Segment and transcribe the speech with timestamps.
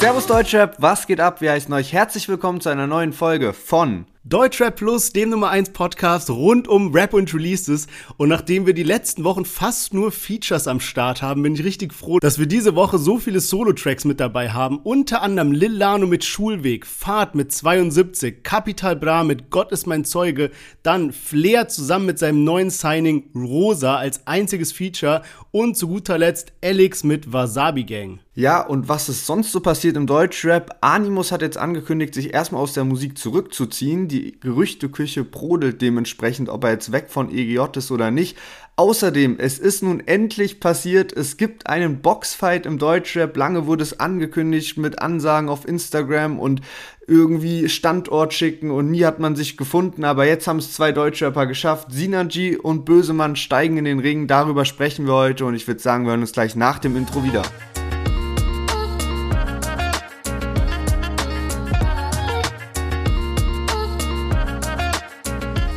[0.00, 1.40] Servus Deutschrap, was geht ab?
[1.40, 5.70] Wir heißen euch herzlich willkommen zu einer neuen Folge von Deutschrap Plus, dem Nummer 1
[5.70, 7.88] Podcast rund um Rap und Releases.
[8.16, 11.92] Und nachdem wir die letzten Wochen fast nur Features am Start haben, bin ich richtig
[11.92, 14.78] froh, dass wir diese Woche so viele Solo-Tracks mit dabei haben.
[14.78, 20.04] Unter anderem Lil Lano mit Schulweg, Fahrt mit 72, Capital Bra mit Gott ist mein
[20.04, 20.52] Zeuge,
[20.84, 26.52] dann Flair zusammen mit seinem neuen Signing Rosa als einziges Feature und zu guter Letzt
[26.62, 28.20] Alex mit Wasabi Gang.
[28.38, 30.76] Ja, und was ist sonst so passiert im Deutschrap?
[30.80, 34.06] Animus hat jetzt angekündigt, sich erstmal aus der Musik zurückzuziehen.
[34.06, 38.38] Die Gerüchteküche brodelt dementsprechend, ob er jetzt weg von EGJ ist oder nicht.
[38.76, 43.36] Außerdem, es ist nun endlich passiert, es gibt einen Boxfight im Deutschrap.
[43.36, 46.60] Lange wurde es angekündigt mit Ansagen auf Instagram und
[47.08, 51.46] irgendwie Standort schicken und nie hat man sich gefunden, aber jetzt haben es zwei Deutschrapper
[51.46, 51.90] geschafft.
[51.90, 56.04] Synergy und Bösemann steigen in den Ring, darüber sprechen wir heute und ich würde sagen,
[56.04, 57.42] wir hören uns gleich nach dem Intro wieder.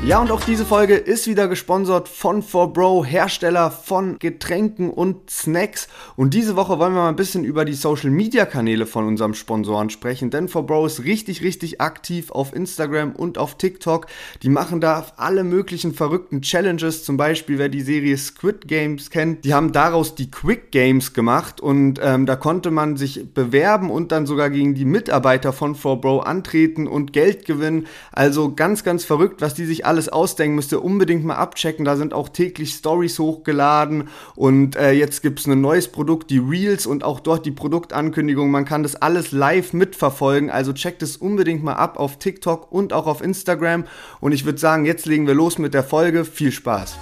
[0.04, 5.88] Ja, und auch diese Folge ist wieder gesponsert von 4Bro, Hersteller von Getränken und Snacks.
[6.16, 9.36] Und diese Woche wollen wir mal ein bisschen über die Social Media Kanäle von unserem
[9.36, 14.08] Sponsoren sprechen, denn 4Bro ist richtig, richtig aktiv auf Instagram und auf TikTok.
[14.42, 19.46] Die machen da alle möglichen verrückten Challenges, zum Beispiel, wer die Serie Squid Games kennt,
[19.46, 24.12] die haben daraus die Quick Games gemacht und ähm, da konnte man sich bewerben und
[24.12, 27.86] dann sogar gegen die Mitarbeiter von 4Bro antreten und Geld gewinnen.
[28.12, 31.84] Also ganz, ganz verrückt, was die sich alles ausdenken, müsst ihr unbedingt mal abchecken.
[31.84, 36.38] Da sind auch täglich Stories hochgeladen und äh, jetzt gibt es ein neues Produkt, die
[36.38, 38.50] Reels und auch dort die Produktankündigung.
[38.50, 40.50] Man kann das alles live mitverfolgen.
[40.50, 43.84] Also checkt es unbedingt mal ab auf TikTok und auch auf Instagram.
[44.22, 46.24] Und ich würde sagen, jetzt legen wir los mit der Folge.
[46.24, 46.98] Viel Spaß!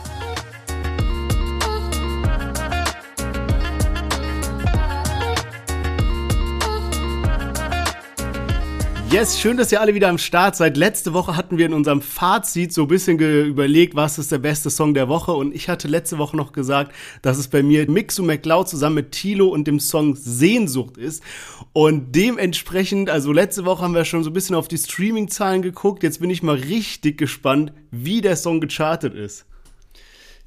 [9.11, 10.77] Yes, schön, dass ihr alle wieder am Start seid.
[10.77, 14.69] Letzte Woche hatten wir in unserem Fazit so ein bisschen überlegt, was ist der beste
[14.69, 15.31] Song der Woche.
[15.31, 16.93] Und ich hatte letzte Woche noch gesagt,
[17.23, 21.23] dass es bei mir Mixu McLeod zusammen mit Tilo und dem Song Sehnsucht ist.
[21.73, 26.03] Und dementsprechend, also letzte Woche haben wir schon so ein bisschen auf die Streaming-Zahlen geguckt.
[26.03, 29.48] Jetzt bin ich mal richtig gespannt, wie der Song gechartet ist.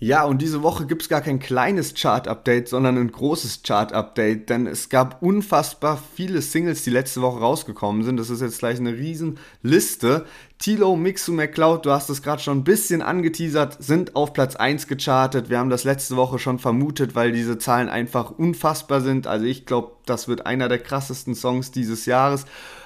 [0.02, 4.66] Ja, und diese Woche gibt es gar kein kleines Chart-Update, sondern ein großes Chart-Update, denn
[4.66, 8.16] es gab unfassbar viele Singles, die letzte Woche rausgekommen sind.
[8.16, 10.26] Das ist jetzt gleich eine riesen Liste.
[10.62, 14.86] Tilo, Mixu, McCloud, du hast es gerade schon ein bisschen angeteasert, sind auf Platz 1
[14.86, 15.50] gechartet.
[15.50, 19.26] Wir haben das letzte Woche schon vermutet, weil diese Zahlen einfach unfassbar sind.
[19.26, 22.44] Also ich glaube, das wird einer der krassesten Songs dieses Jahres.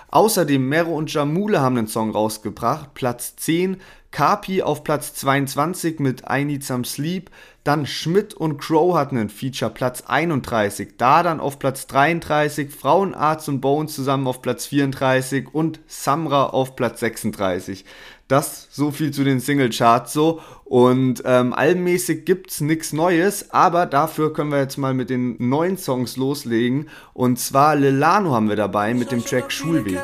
[0.09, 3.77] Außerdem Mero und Jamule haben einen Song rausgebracht, Platz 10.
[4.11, 7.31] Kapi auf Platz 22 mit I Need Some Sleep.
[7.67, 10.91] Dann Schmidt und Crow hatten ein Feature, Platz 31.
[10.99, 12.71] Da dann auf Platz 33.
[12.71, 15.53] Frauenarzt und Bones zusammen auf Platz 34.
[15.53, 17.85] Und Samra auf Platz 36.
[18.29, 20.41] Das so viel zu den Singlecharts so.
[20.65, 25.77] Und ähm, albenmäßig gibt's nichts Neues, aber dafür können wir jetzt mal mit den neuen
[25.77, 26.89] Songs loslegen.
[27.15, 29.99] Und zwar Lilano haben wir dabei mit dem Track Schulweg.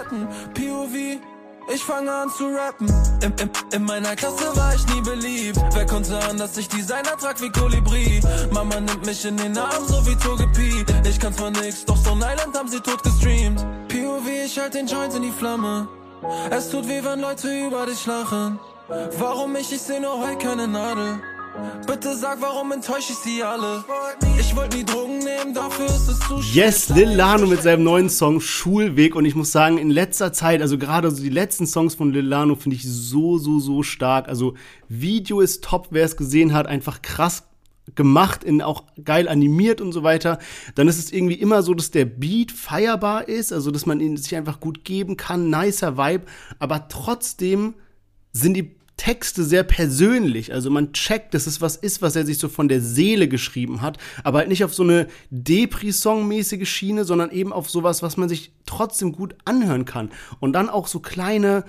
[0.54, 1.31] POV
[1.75, 2.88] ich fange an zu rappen.
[3.22, 5.59] In, in, in, meiner Klasse war ich nie beliebt.
[5.72, 8.21] Wer konnte an, dass ich Designer trag wie Kolibri?
[8.50, 10.84] Mama nimmt mich in den Arm, so wie Togepi.
[11.09, 13.65] Ich kann zwar nix, doch Stone Island haben sie tot gestreamt.
[13.88, 15.88] POV, ich halt den Joint in die Flamme.
[16.50, 18.59] Es tut weh, wenn Leute über dich lachen.
[19.19, 21.21] Warum ich, ich seh nur heute keine Nadel.
[21.86, 23.84] Bitte sag, warum enttäusche ich sie alle?
[24.40, 28.08] Ich wollte nie Drogen nehmen, dafür ist es zu Yes, Lil Lano mit seinem neuen
[28.08, 29.14] Song Schulweg.
[29.14, 32.24] Und ich muss sagen, in letzter Zeit, also gerade so die letzten Songs von Lil
[32.24, 34.28] Lano finde ich so, so, so stark.
[34.28, 34.54] Also
[34.88, 37.44] Video ist top, wer es gesehen hat, einfach krass
[37.94, 40.38] gemacht, in auch geil animiert und so weiter,
[40.76, 44.16] dann ist es irgendwie immer so, dass der Beat feierbar ist, also dass man ihn
[44.16, 46.24] sich einfach gut geben kann, nicer Vibe,
[46.60, 47.74] aber trotzdem
[48.32, 50.53] sind die Texte sehr persönlich.
[50.54, 53.82] Also man checkt, dass es was ist, was er sich so von der Seele geschrieben
[53.82, 58.28] hat, aber halt nicht auf so eine Depri-Song-mäßige Schiene, sondern eben auf sowas, was man
[58.28, 60.12] sich trotzdem gut anhören kann.
[60.38, 61.65] Und dann auch so kleine,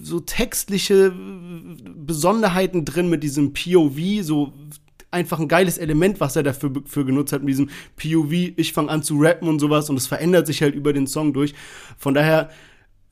[0.00, 4.52] so textliche Besonderheiten drin mit diesem POV, so
[5.10, 8.90] einfach ein geiles Element, was er dafür für genutzt hat, mit diesem POV, ich fange
[8.90, 11.52] an zu rappen und sowas und es verändert sich halt über den Song durch.
[11.98, 12.48] Von daher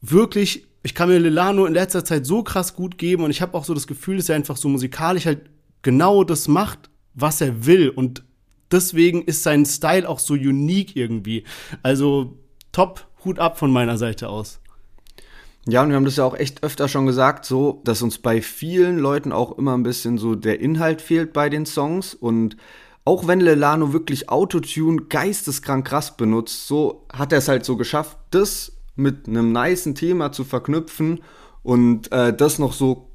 [0.01, 3.57] wirklich ich kann mir Lilano in letzter Zeit so krass gut geben und ich habe
[3.57, 5.51] auch so das Gefühl, dass er einfach so musikalisch halt
[5.83, 8.25] genau das macht, was er will und
[8.71, 11.45] deswegen ist sein Style auch so unique irgendwie.
[11.83, 12.39] Also
[12.73, 14.61] top, Hut ab von meiner Seite aus.
[15.67, 18.41] Ja, und wir haben das ja auch echt öfter schon gesagt, so, dass uns bei
[18.41, 22.57] vielen Leuten auch immer ein bisschen so der Inhalt fehlt bei den Songs und
[23.05, 28.17] auch wenn Lelano wirklich Autotune geisteskrank krass benutzt, so hat er es halt so geschafft,
[28.31, 31.21] das mit einem niceen Thema zu verknüpfen
[31.63, 33.09] und äh, das noch so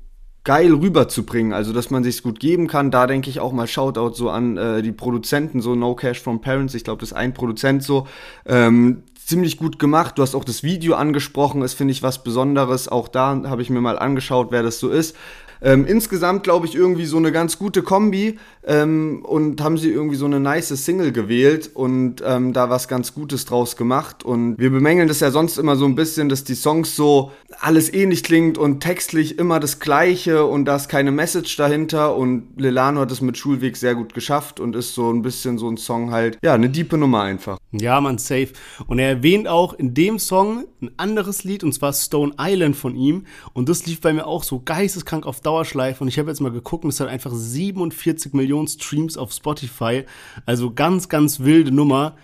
[0.43, 2.91] geil rüberzubringen, also dass man sich's gut geben kann.
[2.91, 6.41] Da denke ich auch mal Shoutout so an äh, die Produzenten, so No Cash from
[6.41, 6.73] Parents.
[6.73, 8.07] Ich glaube, das ist ein Produzent so.
[8.45, 10.17] Ähm, ziemlich gut gemacht.
[10.17, 12.89] Du hast auch das Video angesprochen, ist finde ich was Besonderes.
[12.89, 15.15] Auch da habe ich mir mal angeschaut, wer das so ist.
[15.63, 20.17] Ähm, insgesamt glaube ich irgendwie so eine ganz gute Kombi ähm, und haben sie irgendwie
[20.17, 24.23] so eine nice Single gewählt und ähm, da was ganz Gutes draus gemacht.
[24.25, 27.93] Und wir bemängeln das ja sonst immer so ein bisschen, dass die Songs so alles
[27.93, 32.15] ähnlich klingt und textlich immer das Gleiche und da ist keine Message dahinter.
[32.15, 35.69] Und Lelano hat es mit Schulweg sehr gut geschafft und ist so ein bisschen so
[35.69, 37.57] ein Song halt, ja, eine diepe Nummer einfach.
[37.71, 38.49] Ja, man, safe.
[38.87, 42.95] Und er erwähnt auch in dem Song ein anderes Lied und zwar Stone Island von
[42.95, 43.25] ihm.
[43.53, 46.39] Und das lief bei mir auch so geisteskrank auf Dauer Dauerschleife und ich habe jetzt
[46.39, 50.03] mal geguckt und es hat einfach 47 Millionen Streams auf Spotify.
[50.45, 52.15] Also ganz, ganz wilde Nummer.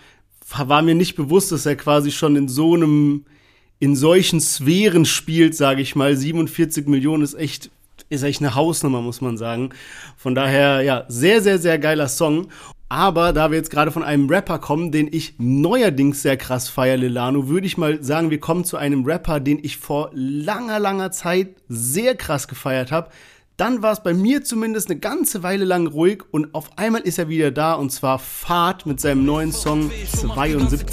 [0.56, 3.24] War mir nicht bewusst, dass er quasi schon in so einem,
[3.78, 6.16] in solchen Sphären spielt, sage ich mal.
[6.16, 7.70] 47 Millionen ist echt
[8.08, 9.70] ist echt eine Hausnummer, muss man sagen.
[10.16, 12.48] Von daher, ja, sehr, sehr, sehr geiler Song.
[12.92, 16.96] Aber da wir jetzt gerade von einem Rapper kommen, den ich neuerdings sehr krass feier,
[16.96, 21.12] Lilano, würde ich mal sagen, wir kommen zu einem Rapper, den ich vor langer, langer
[21.12, 23.08] Zeit sehr krass gefeiert habe.
[23.60, 27.18] Dann war es bei mir zumindest eine ganze Weile lang ruhig und auf einmal ist
[27.18, 30.86] er wieder da und zwar Fahrt mit seinem neuen Song 72.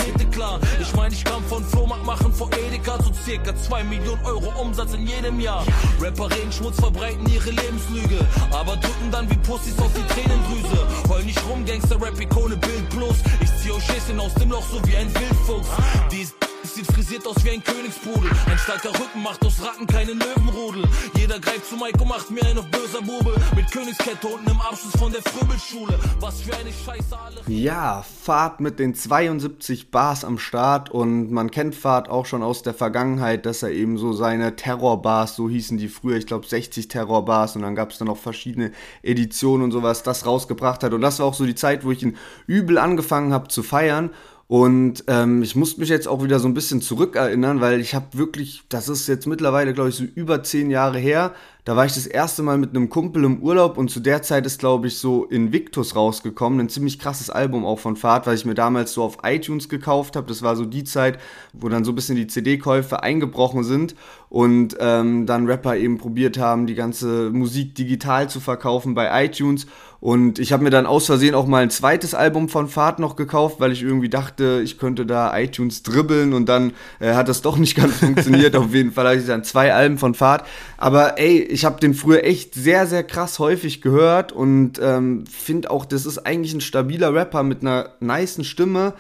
[0.81, 4.93] Ich meine, ich kam von Flohmarkt machen vor Edeka zu circa 2 Millionen Euro Umsatz
[4.95, 5.65] in jedem Jahr.
[6.01, 8.19] Rapper reden Schmutz, verbreiten ihre Lebenslüge,
[8.51, 10.87] aber drücken dann wie Pussys auf die Tränendrüse.
[11.07, 13.15] Heul nicht rum, Gangster-Rap-Ikone, Bild bloß.
[13.39, 15.69] Ich zieh euch Schäschen aus dem Loch so wie ein Wildfuchs.
[16.11, 16.46] Die
[16.77, 18.29] sieht frisiert aus wie ein Königspudel.
[18.45, 20.83] Ein starker Rücken macht aus Ratten keinen Löwenrudel.
[21.15, 23.35] Jeder greift zu Mike und macht mir einen auf böser Bube.
[23.55, 25.97] Mit Königskette unten im Abschluss von der Fröbelschule.
[26.19, 27.41] Was für eine Scheiße alle.
[27.47, 32.61] Ja, Fahrt mit den 72 Bars am Start und man kennt Fahrt auch schon aus
[32.61, 36.89] der Vergangenheit, dass er eben so seine Terrorbars, so hießen die früher, ich glaube 60
[36.89, 38.71] Terrorbars und dann gab es dann auch verschiedene
[39.01, 40.93] Editionen und sowas, das rausgebracht hat.
[40.93, 44.11] Und das war auch so die Zeit, wo ich ihn übel angefangen habe zu feiern.
[44.47, 48.05] Und ähm, ich musste mich jetzt auch wieder so ein bisschen zurückerinnern, weil ich habe
[48.13, 51.33] wirklich, das ist jetzt mittlerweile, glaube ich, so über zehn Jahre her,
[51.67, 54.45] da war ich das erste Mal mit einem Kumpel im Urlaub und zu der Zeit
[54.45, 56.61] ist, glaube ich, so Invictus rausgekommen.
[56.61, 60.15] Ein ziemlich krasses Album auch von Fahrt, weil ich mir damals so auf iTunes gekauft
[60.15, 60.27] habe.
[60.27, 61.19] Das war so die Zeit,
[61.51, 63.95] wo dann so ein bisschen die CD-Käufe eingebrochen sind
[64.29, 69.67] und ähm, dann Rapper eben probiert haben, die ganze Musik digital zu verkaufen bei iTunes.
[69.99, 73.15] Und ich habe mir dann aus Versehen auch mal ein zweites Album von Fahrt noch
[73.15, 77.41] gekauft, weil ich irgendwie dachte, ich könnte da iTunes dribbeln und dann äh, hat das
[77.47, 78.55] doch nicht ganz funktioniert.
[78.55, 80.45] Auf jeden Fall habe ich dann zwei Alben von Fahrt.
[80.77, 85.71] Aber ey, ich habe den früher echt sehr, sehr krass häufig gehört und ähm, finde
[85.71, 88.93] auch, das ist eigentlich ein stabiler Rapper mit einer niceen Stimme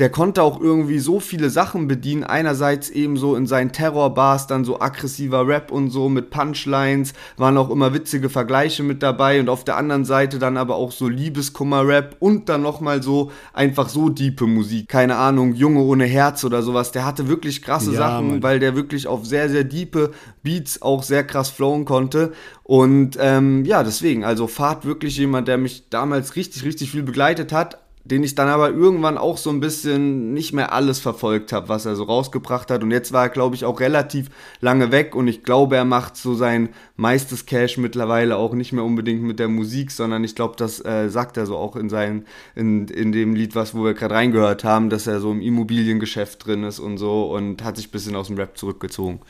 [0.00, 2.24] der konnte auch irgendwie so viele Sachen bedienen.
[2.24, 7.56] Einerseits eben so in seinen Terrorbars dann so aggressiver Rap und so mit Punchlines, waren
[7.56, 11.06] auch immer witzige Vergleiche mit dabei und auf der anderen Seite dann aber auch so
[11.08, 14.88] Liebeskummer-Rap und dann nochmal so einfach so diepe Musik.
[14.88, 16.90] Keine Ahnung, Junge ohne Herz oder sowas.
[16.90, 18.42] Der hatte wirklich krasse ja, Sachen, Mann.
[18.42, 20.10] weil der wirklich auf sehr, sehr diepe
[20.42, 22.32] Beats auch sehr krass flowen konnte.
[22.64, 27.52] Und ähm, ja, deswegen, also Fahrt wirklich jemand, der mich damals richtig, richtig viel begleitet
[27.52, 31.70] hat, den ich dann aber irgendwann auch so ein bisschen nicht mehr alles verfolgt habe,
[31.70, 32.82] was er so rausgebracht hat.
[32.82, 34.28] Und jetzt war er, glaube ich, auch relativ
[34.60, 38.84] lange weg und ich glaube, er macht so sein meistes Cash mittlerweile auch nicht mehr
[38.84, 42.26] unbedingt mit der Musik, sondern ich glaube, das äh, sagt er so auch in, seinen,
[42.54, 46.46] in, in dem Lied, was wo wir gerade reingehört haben, dass er so im Immobiliengeschäft
[46.46, 49.20] drin ist und so und hat sich ein bisschen aus dem Rap zurückgezogen.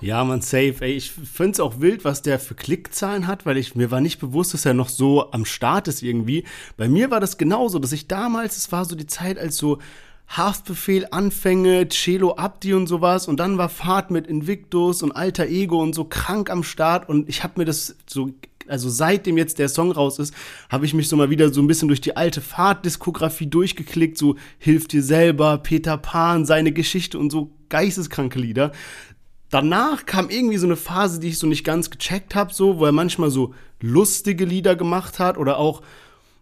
[0.00, 0.76] Ja, man, safe.
[0.80, 4.00] Ey, ich finde es auch wild, was der für Klickzahlen hat, weil ich mir war
[4.00, 6.44] nicht bewusst, dass er noch so am Start ist irgendwie.
[6.76, 9.78] Bei mir war das genauso, dass ich damals, es war so die Zeit, als so
[10.28, 15.82] Haftbefehl, Anfänge, Celo Abdi und sowas und dann war Fahrt mit Invictus und Alter Ego
[15.82, 18.30] und so krank am Start und ich habe mir das so
[18.68, 20.34] also seitdem jetzt der Song raus ist,
[20.68, 24.36] habe ich mich so mal wieder so ein bisschen durch die alte Fahrt-Diskografie durchgeklickt, so
[24.58, 28.72] Hilf dir selber, Peter Pan, seine Geschichte und so geisteskranke Lieder
[29.50, 32.84] danach kam irgendwie so eine Phase, die ich so nicht ganz gecheckt habe, so, wo
[32.84, 35.82] er manchmal so lustige Lieder gemacht hat oder auch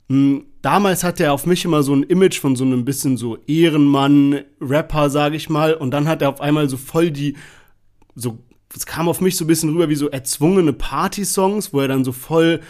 [0.09, 3.17] mh, hm, damals hatte er auf mich immer so ein Image von so einem bisschen
[3.17, 7.37] so Ehrenmann, Rapper, sage ich mal, und dann hat er auf einmal so voll die
[8.15, 8.39] so
[8.75, 12.05] es kam auf mich so ein bisschen rüber wie so erzwungene Party-Songs, wo er dann
[12.05, 12.61] so voll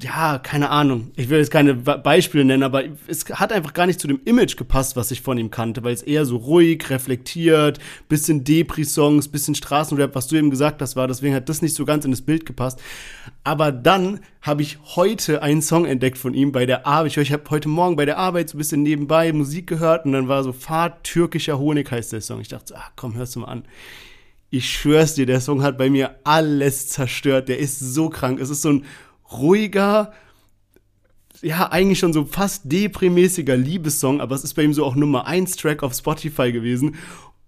[0.00, 1.10] ja, keine Ahnung.
[1.16, 4.56] Ich will jetzt keine Beispiele nennen, aber es hat einfach gar nicht zu dem Image
[4.56, 9.54] gepasst, was ich von ihm kannte, weil es eher so ruhig, reflektiert, bisschen Depri-Songs, bisschen
[9.54, 11.08] Straßenrap, was du eben gesagt hast, war.
[11.08, 12.80] Deswegen hat das nicht so ganz in das Bild gepasst.
[13.42, 17.16] Aber dann habe ich heute einen Song entdeckt von ihm bei der Arbeit.
[17.16, 20.28] Ich habe heute Morgen bei der Arbeit so ein bisschen nebenbei Musik gehört und dann
[20.28, 22.40] war so Fahrt türkischer Honig heißt der Song.
[22.40, 23.64] Ich dachte so, ah, komm, hörst du mal an.
[24.50, 27.48] Ich schwör's dir, der Song hat bei mir alles zerstört.
[27.48, 28.40] Der ist so krank.
[28.40, 28.84] Es ist so ein
[29.32, 30.12] ruhiger,
[31.42, 35.26] ja, eigentlich schon so fast deprimäßiger Liebessong, aber es ist bei ihm so auch Nummer
[35.26, 36.96] 1 Track auf Spotify gewesen.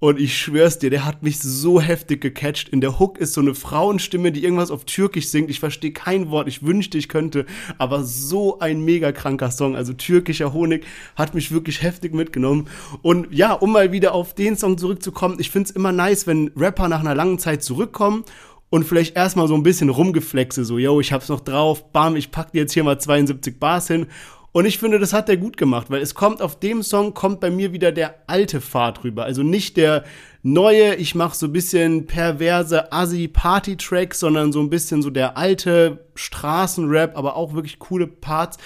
[0.03, 2.69] Und ich schwör's dir, der hat mich so heftig gecatcht.
[2.69, 5.49] In der Hook ist so eine Frauenstimme, die irgendwas auf Türkisch singt.
[5.49, 6.49] Ich verstehe kein Wort.
[6.49, 7.47] Ich wünschte, ich könnte.
[7.79, 9.77] Aber so ein mega kranker Song.
[9.77, 10.85] Also türkischer Honig
[11.15, 12.67] hat mich wirklich heftig mitgenommen.
[13.03, 15.37] Und ja, um mal wieder auf den Song zurückzukommen.
[15.39, 18.25] Ich find's immer nice, wenn Rapper nach einer langen Zeit zurückkommen
[18.73, 22.31] und vielleicht erstmal so ein bisschen rumgeflexe, so, yo, ich hab's noch drauf, bam, ich
[22.31, 24.07] pack dir jetzt hier mal 72 Bars hin.
[24.53, 27.41] Und ich finde, das hat er gut gemacht, weil es kommt auf dem Song, kommt
[27.41, 29.25] bei mir wieder der alte Pfad rüber.
[29.25, 30.05] Also nicht der
[30.43, 36.07] neue, ich mach so ein bisschen perverse Assi-Party-Track, sondern so ein bisschen so der alte
[36.15, 38.57] Straßenrap, aber auch wirklich coole Parts.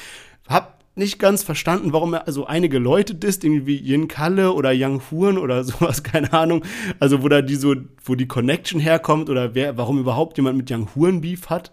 [0.48, 4.72] Hab nicht ganz verstanden, warum er also einige Leute disst, irgendwie wie Yin Kalle oder
[4.74, 6.64] Young Huren oder sowas, keine Ahnung.
[6.98, 10.70] Also wo da die so, wo die Connection herkommt oder wer, warum überhaupt jemand mit
[10.70, 11.72] Young Huren Beef hat.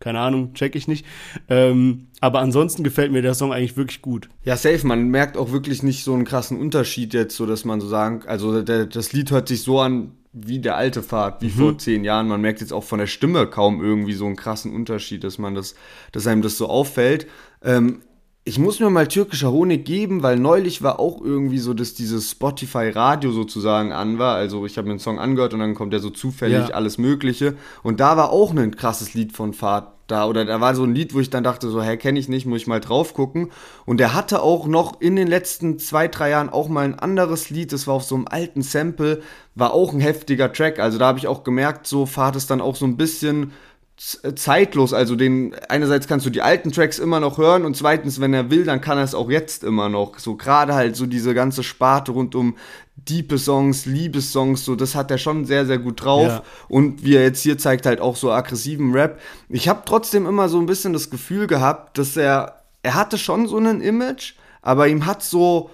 [0.00, 1.04] Keine Ahnung, check ich nicht.
[1.48, 4.28] Ähm, aber ansonsten gefällt mir der Song eigentlich wirklich gut.
[4.44, 4.86] Ja, safe.
[4.86, 8.22] Man merkt auch wirklich nicht so einen krassen Unterschied jetzt, so dass man so sagen,
[8.26, 11.50] also der, das Lied hört sich so an wie der alte Pfad, wie mhm.
[11.50, 12.28] vor zehn Jahren.
[12.28, 15.54] Man merkt jetzt auch von der Stimme kaum irgendwie so einen krassen Unterschied, dass man
[15.54, 15.74] das,
[16.12, 17.26] dass einem das so auffällt.
[17.62, 18.02] Ähm,
[18.44, 22.30] ich muss mir mal türkischer Honig geben, weil neulich war auch irgendwie so, dass dieses
[22.30, 24.36] Spotify-Radio sozusagen an war.
[24.36, 26.74] Also ich habe mir den Song angehört und dann kommt ja so zufällig ja.
[26.74, 27.56] alles Mögliche.
[27.82, 30.26] Und da war auch ein krasses Lied von Fahrt da.
[30.26, 32.46] Oder da war so ein Lied, wo ich dann dachte, so, hä, kenne ich nicht,
[32.46, 33.50] muss ich mal drauf gucken.
[33.86, 37.50] Und der hatte auch noch in den letzten zwei, drei Jahren auch mal ein anderes
[37.50, 39.22] Lied, das war auf so einem alten Sample,
[39.54, 40.78] war auch ein heftiger Track.
[40.78, 43.52] Also da habe ich auch gemerkt, so Fahrt ist dann auch so ein bisschen
[43.98, 44.92] zeitlos.
[44.92, 48.50] Also den einerseits kannst du die alten Tracks immer noch hören und zweitens, wenn er
[48.50, 50.18] will, dann kann er es auch jetzt immer noch.
[50.18, 52.56] So gerade halt so diese ganze Sparte rund um
[52.96, 56.42] diepe Songs, Liebessongs, so das hat er schon sehr sehr gut drauf ja.
[56.68, 59.20] und wie er jetzt hier zeigt halt auch so aggressiven Rap.
[59.48, 63.48] Ich habe trotzdem immer so ein bisschen das Gefühl gehabt, dass er er hatte schon
[63.48, 65.70] so ein Image, aber ihm hat so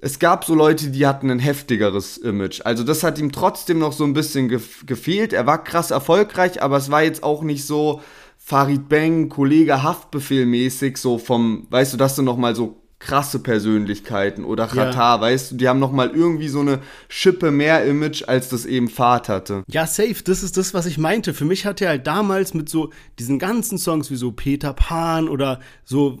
[0.00, 2.60] es gab so Leute, die hatten ein heftigeres Image.
[2.64, 5.32] Also das hat ihm trotzdem noch so ein bisschen gef gefehlt.
[5.32, 8.00] Er war krass erfolgreich, aber es war jetzt auch nicht so
[8.36, 13.38] Farid Bang, Kollege Haftbefehl mäßig, so vom, weißt du, dass du noch mal so krasse
[13.38, 15.20] Persönlichkeiten oder Katar, ja.
[15.20, 18.88] weißt du, die haben noch mal irgendwie so eine Schippe mehr Image, als das eben
[18.88, 19.62] Fahrt hatte.
[19.68, 21.32] Ja, safe, das ist das, was ich meinte.
[21.32, 25.28] Für mich hat er halt damals mit so diesen ganzen Songs wie so Peter Pan
[25.28, 26.18] oder so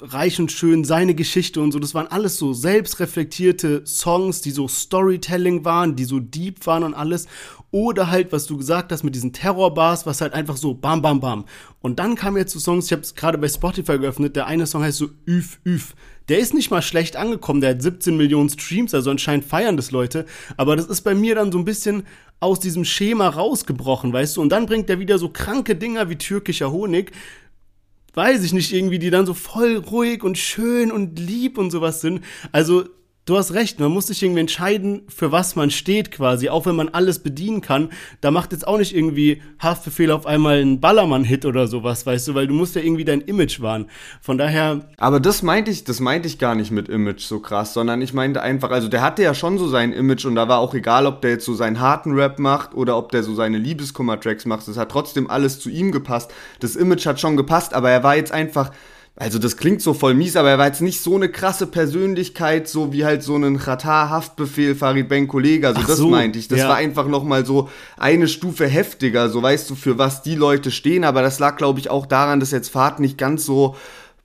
[0.00, 1.78] reich und schön, seine Geschichte und so.
[1.78, 6.94] Das waren alles so selbstreflektierte Songs, die so Storytelling waren, die so deep waren und
[6.94, 7.26] alles.
[7.70, 11.20] Oder halt, was du gesagt hast mit diesen Terrorbars, was halt einfach so bam, bam,
[11.20, 11.44] bam.
[11.80, 14.66] Und dann kamen jetzt so Songs, ich habe es gerade bei Spotify geöffnet, der eine
[14.66, 15.94] Song heißt so Üf, Üf.
[16.28, 19.90] Der ist nicht mal schlecht angekommen, der hat 17 Millionen Streams, also anscheinend feiern das
[19.90, 20.24] Leute.
[20.56, 22.04] Aber das ist bei mir dann so ein bisschen
[22.40, 24.42] aus diesem Schema rausgebrochen, weißt du?
[24.42, 27.12] Und dann bringt er wieder so kranke Dinger wie türkischer Honig,
[28.14, 32.00] weiß ich nicht, irgendwie, die dann so voll ruhig und schön und lieb und sowas
[32.00, 32.22] sind.
[32.52, 32.84] Also
[33.26, 36.76] Du hast recht, man muss sich irgendwie entscheiden, für was man steht quasi, auch wenn
[36.76, 37.88] man alles bedienen kann.
[38.20, 42.34] Da macht jetzt auch nicht irgendwie Haftbefehl auf einmal einen Ballermann-Hit oder sowas, weißt du,
[42.34, 43.86] weil du musst ja irgendwie dein Image wahren.
[44.20, 44.90] Von daher.
[44.98, 48.12] Aber das meinte ich, das meinte ich gar nicht mit Image so krass, sondern ich
[48.12, 51.06] meinte einfach, also der hatte ja schon so sein Image und da war auch egal,
[51.06, 54.68] ob der jetzt so seinen harten Rap macht oder ob der so seine Liebeskummer-Tracks macht.
[54.68, 56.30] Das hat trotzdem alles zu ihm gepasst.
[56.60, 58.70] Das Image hat schon gepasst, aber er war jetzt einfach
[59.16, 62.66] also das klingt so voll mies, aber er war jetzt nicht so eine krasse Persönlichkeit,
[62.66, 66.48] so wie halt so ein Qatar-Haftbefehl Farid Ben Kollege, also Ach das so, meinte ich.
[66.48, 66.68] Das ja.
[66.68, 71.04] war einfach nochmal so eine Stufe heftiger, so weißt du, für was die Leute stehen,
[71.04, 73.76] aber das lag, glaube ich, auch daran, dass jetzt Fahrt nicht ganz so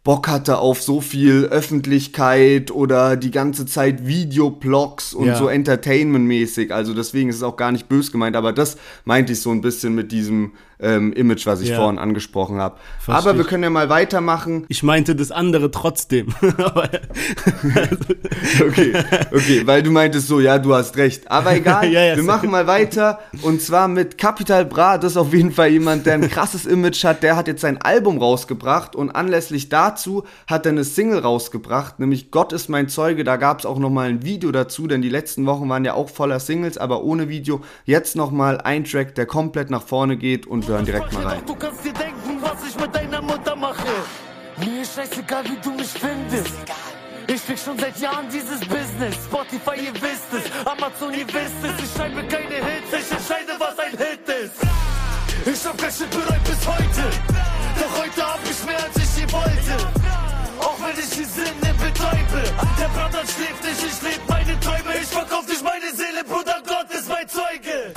[0.04, 5.36] Bock hatte auf so viel Öffentlichkeit oder die ganze Zeit Videoblogs und ja.
[5.36, 6.74] so Entertainment-mäßig.
[6.74, 9.62] Also deswegen ist es auch gar nicht bös gemeint, aber das meinte ich so ein
[9.62, 11.76] bisschen mit diesem ähm, Image, was ich ja.
[11.76, 12.78] vorhin angesprochen habe.
[13.08, 14.66] Aber wir können ja mal weitermachen.
[14.70, 16.34] Ich meinte das andere trotzdem.
[18.62, 18.94] okay,
[19.32, 21.30] okay, weil du meintest so, ja, du hast recht.
[21.30, 23.20] Aber egal, ja, ja, wir machen mal weiter.
[23.42, 27.04] Und zwar mit Capital Bra, das ist auf jeden Fall jemand, der ein krasses Image
[27.04, 27.24] hat.
[27.24, 32.32] Der hat jetzt sein Album rausgebracht und anlässlich dazu hat er eine Single rausgebracht, nämlich
[32.32, 33.24] Gott ist mein Zeuge.
[33.24, 36.10] Da gab es auch nochmal ein Video dazu, denn die letzten Wochen waren ja auch
[36.10, 37.62] voller Singles, aber ohne Video.
[37.86, 41.42] Jetzt nochmal ein Track, der komplett nach vorne geht und hören direkt mal rein.
[41.46, 43.88] Du kannst dir denken, was ich mit deiner Mutter mache.
[45.18, 46.54] egal wie du mich findest.
[47.28, 49.16] Ich krieg schon seit Jahren dieses Business.
[49.26, 50.46] Spotify, ihr wisst es.
[50.66, 51.84] Amazon, ihr wisst es.
[51.84, 54.58] Ich schreibe keine Hits, ich entscheide, was ein Hit ist.
[55.46, 57.04] Ich hab kein Shit bereut bis heute.
[57.80, 59.76] Doch heute hab ich mehr, als ich je wollte.
[60.60, 62.42] Auch wenn ich die Sinne betäube.
[62.80, 64.98] Der Brother schläft nicht, ich lebe meine Träume.
[65.02, 67.94] Ich verkauf nicht meine Seele, Bruder, Gott ist mein Zeuge.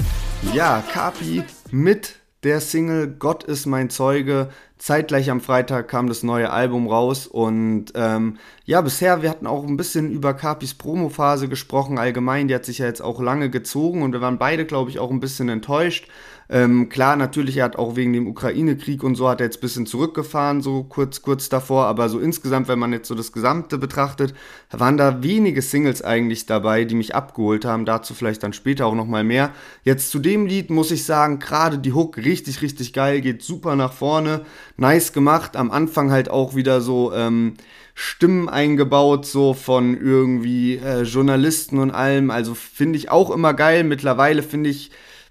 [0.53, 4.49] Ja, Kapi mit der Single Gott ist mein Zeuge.
[4.79, 9.65] Zeitgleich am Freitag kam das neue Album raus und ähm, ja, bisher, wir hatten auch
[9.65, 14.03] ein bisschen über Capis Promophase gesprochen, allgemein, die hat sich ja jetzt auch lange gezogen
[14.03, 16.09] und wir waren beide, glaube ich, auch ein bisschen enttäuscht,
[16.53, 19.63] ähm, klar, natürlich, er hat auch wegen dem Ukraine-Krieg und so hat er jetzt ein
[19.63, 23.79] bisschen zurückgefahren, so kurz, kurz davor, aber so insgesamt, wenn man jetzt so das Gesamte
[23.79, 24.35] betrachtet,
[24.71, 28.95] waren da wenige Singles eigentlich dabei, die mich abgeholt haben, dazu vielleicht dann später auch
[28.95, 29.53] nochmal mehr.
[29.83, 33.75] Jetzt zu dem Lied muss ich sagen, gerade die Hook richtig, richtig geil, geht super
[33.75, 34.43] nach vorne,
[34.77, 37.55] nice gemacht, am Anfang halt auch wieder so, ähm,
[37.95, 42.31] Stimmen eingebaut, so von irgendwie äh, Journalisten und allem.
[42.31, 43.85] Also finde ich auch immer geil.
[43.85, 44.91] Mittlerweile finde ich,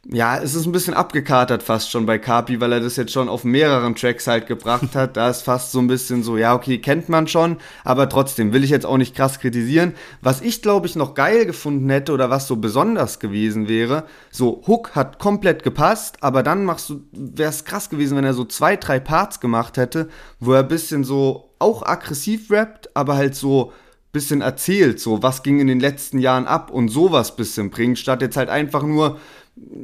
[0.10, 3.30] ja, es ist ein bisschen abgekatert fast schon bei Kapi, weil er das jetzt schon
[3.30, 5.16] auf mehreren Tracks halt gebracht hat.
[5.16, 8.64] Da ist fast so ein bisschen so, ja, okay, kennt man schon, aber trotzdem will
[8.64, 9.94] ich jetzt auch nicht krass kritisieren.
[10.22, 14.64] Was ich glaube ich noch geil gefunden hätte oder was so besonders gewesen wäre, so
[14.66, 18.46] Hook hat komplett gepasst, aber dann machst du, wäre es krass gewesen, wenn er so
[18.46, 23.36] zwei, drei Parts gemacht hätte, wo er ein bisschen so auch aggressiv rappt, aber halt
[23.36, 23.72] so
[24.12, 28.22] bisschen erzählt, so was ging in den letzten Jahren ab und sowas bisschen bringt, statt
[28.22, 29.20] jetzt halt einfach nur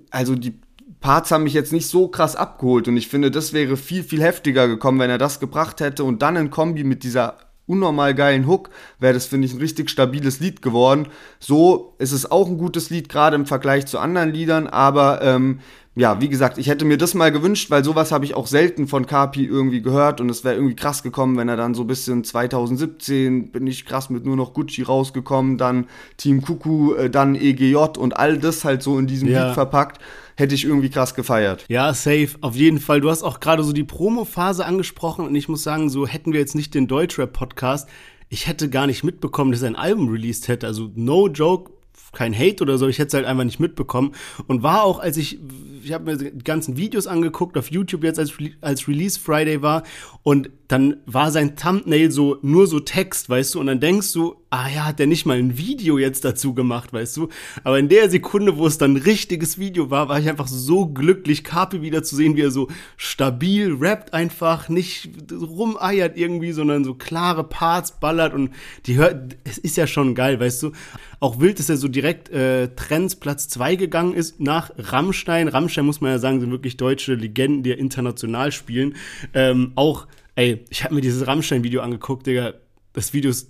[0.09, 0.59] also die
[0.99, 4.21] Parts haben mich jetzt nicht so krass abgeholt und ich finde, das wäre viel, viel
[4.21, 8.47] heftiger gekommen, wenn er das gebracht hätte und dann in Kombi mit dieser unnormal geilen
[8.47, 8.69] Hook
[8.99, 11.09] wäre das, finde ich, ein richtig stabiles Lied geworden.
[11.39, 15.59] So ist es auch ein gutes Lied, gerade im Vergleich zu anderen Liedern, aber ähm,
[15.97, 18.87] ja, wie gesagt, ich hätte mir das mal gewünscht, weil sowas habe ich auch selten
[18.87, 21.87] von Kapi irgendwie gehört und es wäre irgendwie krass gekommen, wenn er dann so ein
[21.87, 25.87] bisschen 2017 bin ich krass mit nur noch Gucci rausgekommen, dann
[26.17, 29.47] Team Kuku, äh, dann EGJ und all das halt so in diesem ja.
[29.47, 29.99] Lied verpackt
[30.39, 31.65] hätte ich irgendwie krass gefeiert.
[31.67, 33.01] Ja, safe, auf jeden Fall.
[33.01, 36.39] Du hast auch gerade so die Promo-Phase angesprochen und ich muss sagen, so hätten wir
[36.39, 37.89] jetzt nicht den Deutschrap-Podcast,
[38.29, 40.67] ich hätte gar nicht mitbekommen, dass er ein Album released hätte.
[40.67, 41.71] Also no joke,
[42.13, 44.13] kein Hate oder so, ich hätte es halt einfach nicht mitbekommen.
[44.47, 45.39] Und war auch, als ich,
[45.87, 49.83] ich habe mir die ganzen Videos angeguckt auf YouTube jetzt, als, als Release Friday war.
[50.23, 54.35] Und dann war sein Thumbnail so nur so Text, weißt du, und dann denkst du,
[54.49, 57.29] ah ja, hat der nicht mal ein Video jetzt dazu gemacht, weißt du?
[57.63, 60.87] Aber in der Sekunde, wo es dann ein richtiges Video war, war ich einfach so
[60.87, 66.83] glücklich, Kapi wieder zu sehen, wie er so stabil rappt einfach, nicht rumeiert irgendwie, sondern
[66.83, 68.51] so klare Parts ballert und
[68.85, 70.71] die hört, es ist ja schon geil, weißt du?
[71.19, 75.47] Auch wild, dass er so direkt äh, Trends Platz zwei gegangen ist nach Rammstein.
[75.47, 78.95] Rammstein muss man ja sagen, sind wirklich deutsche Legenden, die ja international spielen.
[79.33, 82.53] Ähm, auch Ey, ich habe mir dieses Rammstein-Video angeguckt, Digga.
[82.93, 83.49] Das Video ist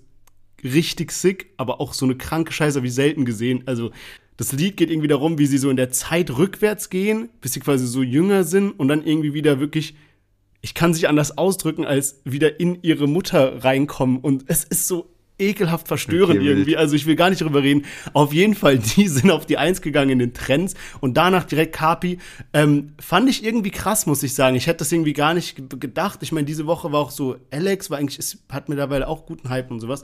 [0.64, 3.64] richtig sick, aber auch so eine kranke Scheiße wie selten gesehen.
[3.66, 3.92] Also,
[4.38, 7.60] das Lied geht irgendwie darum, wie sie so in der Zeit rückwärts gehen, bis sie
[7.60, 9.96] quasi so jünger sind und dann irgendwie wieder wirklich,
[10.62, 14.20] ich kann sich anders ausdrücken, als wieder in ihre Mutter reinkommen.
[14.20, 15.10] Und es ist so
[15.40, 16.78] ekelhaft verstörend okay, irgendwie.
[16.78, 17.86] Also ich will gar nicht drüber reden.
[18.14, 21.76] Auf jeden Fall, die sind auf die Eins gegangen in den Trends und danach direkt
[21.76, 22.18] Kapi.
[22.54, 24.56] Ähm, fand ich irgendwie krass, muss ich sagen.
[24.56, 26.20] Ich hätte das irgendwie gar nicht gedacht.
[26.22, 29.50] Ich meine, diese Woche war auch so, Alex war eigentlich, ist, hat mittlerweile auch guten
[29.50, 30.04] Hype und sowas.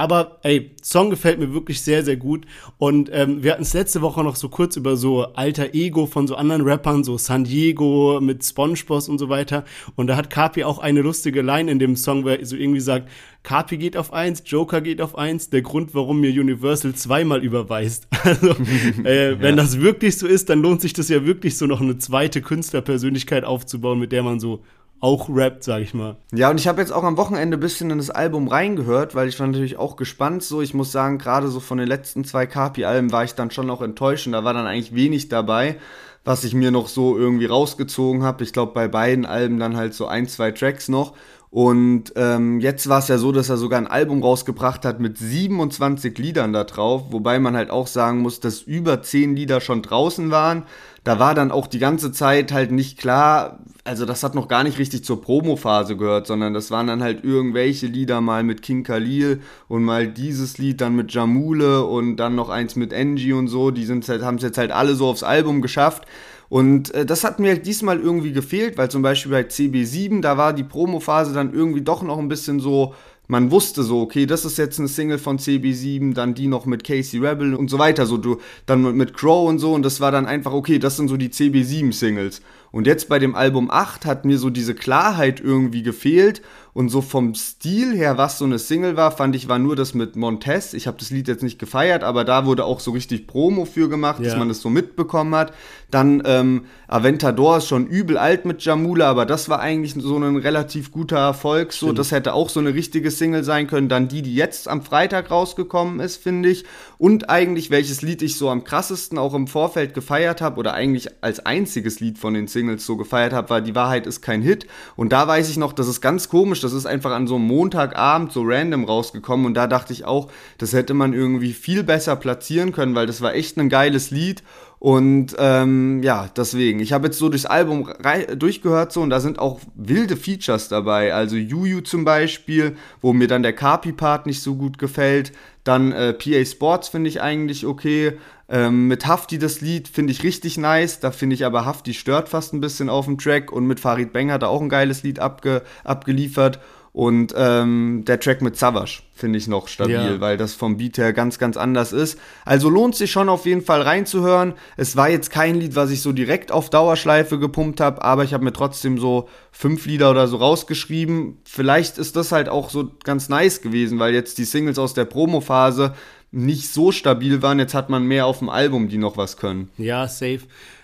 [0.00, 2.46] Aber ey, Song gefällt mir wirklich sehr, sehr gut.
[2.78, 6.26] Und ähm, wir hatten es letzte Woche noch so kurz über so alter Ego von
[6.26, 9.62] so anderen Rappern, so San Diego mit SpongeBob und so weiter.
[9.96, 12.80] Und da hat Kapi auch eine lustige Line in dem Song, wo er so irgendwie
[12.80, 13.10] sagt,
[13.42, 18.08] Kapi geht auf eins, Joker geht auf eins, der Grund, warum mir Universal zweimal überweist.
[18.24, 18.50] Also,
[19.04, 19.62] äh, wenn ja.
[19.62, 23.44] das wirklich so ist, dann lohnt sich das ja wirklich so noch eine zweite Künstlerpersönlichkeit
[23.44, 24.62] aufzubauen, mit der man so
[25.00, 26.16] auch rappt, sag ich mal.
[26.32, 29.28] Ja, und ich habe jetzt auch am Wochenende ein bisschen in das Album reingehört, weil
[29.28, 30.42] ich war natürlich auch gespannt.
[30.42, 33.66] So, ich muss sagen, gerade so von den letzten zwei Kapi-Alben war ich dann schon
[33.66, 35.76] noch enttäuscht und da war dann eigentlich wenig dabei,
[36.24, 38.44] was ich mir noch so irgendwie rausgezogen habe.
[38.44, 41.14] Ich glaube, bei beiden Alben dann halt so ein, zwei Tracks noch.
[41.50, 45.18] Und ähm, jetzt war es ja so, dass er sogar ein Album rausgebracht hat mit
[45.18, 49.82] 27 Liedern da drauf, wobei man halt auch sagen muss, dass über 10 Lieder schon
[49.82, 50.62] draußen waren.
[51.02, 54.62] Da war dann auch die ganze Zeit halt nicht klar, also das hat noch gar
[54.62, 58.84] nicht richtig zur Promo-Phase gehört, sondern das waren dann halt irgendwelche Lieder mal mit King
[58.84, 63.48] Khalil und mal dieses Lied dann mit Jamule und dann noch eins mit Angie und
[63.48, 63.70] so.
[63.70, 66.04] Die halt, haben es jetzt halt alle so aufs Album geschafft.
[66.50, 70.36] Und äh, das hat mir halt diesmal irgendwie gefehlt, weil zum Beispiel bei CB7, da
[70.36, 72.92] war die Promo-Phase dann irgendwie doch noch ein bisschen so,
[73.28, 76.82] man wusste so, okay, das ist jetzt eine Single von CB7, dann die noch mit
[76.82, 80.10] Casey Rebel und so weiter, so du, dann mit Crow und so und das war
[80.10, 82.42] dann einfach, okay, das sind so die CB7 Singles.
[82.72, 86.40] Und jetzt bei dem Album 8 hat mir so diese Klarheit irgendwie gefehlt
[86.72, 89.92] Und so vom Stil her, was so eine Single war, fand ich, war nur das
[89.92, 90.72] mit Montez.
[90.72, 93.88] Ich habe das Lied jetzt nicht gefeiert, aber da wurde auch so richtig Promo für
[93.88, 94.26] gemacht, Ja.
[94.28, 95.52] dass man das so mitbekommen hat.
[95.90, 100.36] Dann ähm, Aventador ist schon übel alt mit Jamula, aber das war eigentlich so ein
[100.36, 101.72] relativ guter Erfolg.
[101.72, 103.88] So, das hätte auch so eine richtige Single sein können.
[103.88, 106.64] Dann die, die jetzt am Freitag rausgekommen ist, finde ich.
[106.98, 111.08] Und eigentlich, welches Lied ich so am krassesten auch im Vorfeld gefeiert habe oder eigentlich
[111.22, 114.66] als einziges Lied von den Singles so gefeiert habe, war Die Wahrheit ist kein Hit.
[114.96, 117.46] Und da weiß ich noch, das ist ganz komisch, das ist einfach an so einem
[117.46, 122.16] Montagabend so random rausgekommen und da dachte ich auch, das hätte man irgendwie viel besser
[122.16, 124.42] platzieren können, weil das war echt ein geiles Lied.
[124.80, 126.80] Und ähm, ja, deswegen.
[126.80, 127.92] Ich habe jetzt so durchs Album
[128.34, 131.12] durchgehört so und da sind auch wilde Features dabei.
[131.12, 135.32] Also Juju zum Beispiel, wo mir dann der Carpi-Part nicht so gut gefällt.
[135.64, 138.14] Dann äh, PA Sports finde ich eigentlich okay.
[138.48, 140.98] Ähm, mit Hafti das Lied finde ich richtig nice.
[140.98, 143.52] Da finde ich aber Hafti stört fast ein bisschen auf dem Track.
[143.52, 146.58] Und mit Farid Bang hat er auch ein geiles Lied abge abgeliefert.
[146.92, 150.20] Und ähm, der Track mit Savage finde ich noch stabil, Ja.
[150.20, 152.18] weil das vom Beat her ganz, ganz anders ist.
[152.44, 154.54] Also lohnt sich schon auf jeden Fall reinzuhören.
[154.76, 158.34] Es war jetzt kein Lied, was ich so direkt auf Dauerschleife gepumpt habe, aber ich
[158.34, 161.38] habe mir trotzdem so fünf Lieder oder so rausgeschrieben.
[161.44, 165.04] Vielleicht ist das halt auch so ganz nice gewesen, weil jetzt die Singles aus der
[165.04, 165.94] Promo-Phase
[166.32, 167.60] nicht so stabil waren.
[167.60, 169.70] Jetzt hat man mehr auf dem Album, die noch was können.
[169.78, 170.40] Ja, safe.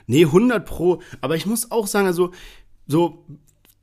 [0.06, 1.00] Nee, 100 pro.
[1.20, 2.30] Aber ich muss auch sagen, also,
[2.86, 3.24] so,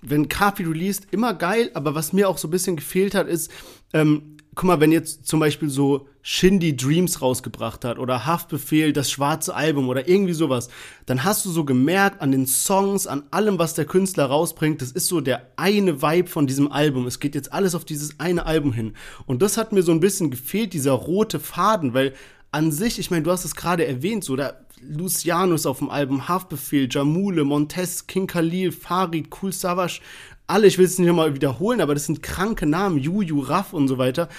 [0.05, 3.51] wenn Kapi released, immer geil, aber was mir auch so ein bisschen gefehlt hat, ist,
[3.93, 9.11] ähm, guck mal, wenn jetzt zum Beispiel so Shindy Dreams rausgebracht hat oder Haftbefehl, das
[9.11, 10.69] schwarze Album oder irgendwie sowas,
[11.05, 14.91] dann hast du so gemerkt an den Songs, an allem, was der Künstler rausbringt, das
[14.91, 17.07] ist so der eine Vibe von diesem Album.
[17.07, 18.93] Es geht jetzt alles auf dieses eine Album hin.
[19.25, 22.13] Und das hat mir so ein bisschen gefehlt, dieser rote Faden, weil
[22.51, 24.53] an sich, ich meine, du hast es gerade erwähnt, so da
[24.87, 30.01] Lucianus auf dem Album, Haftbefehl, Jamule, Montez, King Khalil, Farid, Cool Savage,
[30.47, 33.87] alle, ich will es nicht nochmal wiederholen, aber das sind kranke Namen, Juju, Raff und
[33.87, 34.29] so weiter.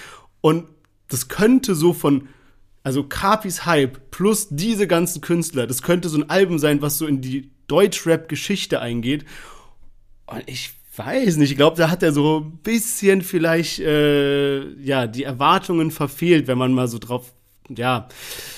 [0.40, 0.68] Und
[1.08, 2.28] das könnte so von,
[2.82, 7.06] also Capis Hype plus diese ganzen Künstler, das könnte so ein Album sein, was so
[7.06, 9.24] in die Deutschrap-Geschichte eingeht.
[10.26, 15.06] Und ich weiß nicht, ich glaube, da hat er so ein bisschen vielleicht, äh, ja,
[15.06, 17.34] die Erwartungen verfehlt, wenn man mal so drauf,
[17.68, 18.08] ja,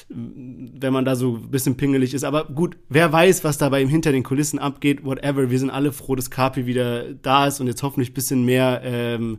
[0.09, 2.25] wenn man da so ein bisschen pingelig ist.
[2.25, 5.51] Aber gut, wer weiß, was da bei ihm hinter den Kulissen abgeht, whatever.
[5.51, 8.81] Wir sind alle froh, dass Kapi wieder da ist und jetzt hoffentlich ein bisschen mehr
[8.85, 9.39] ähm,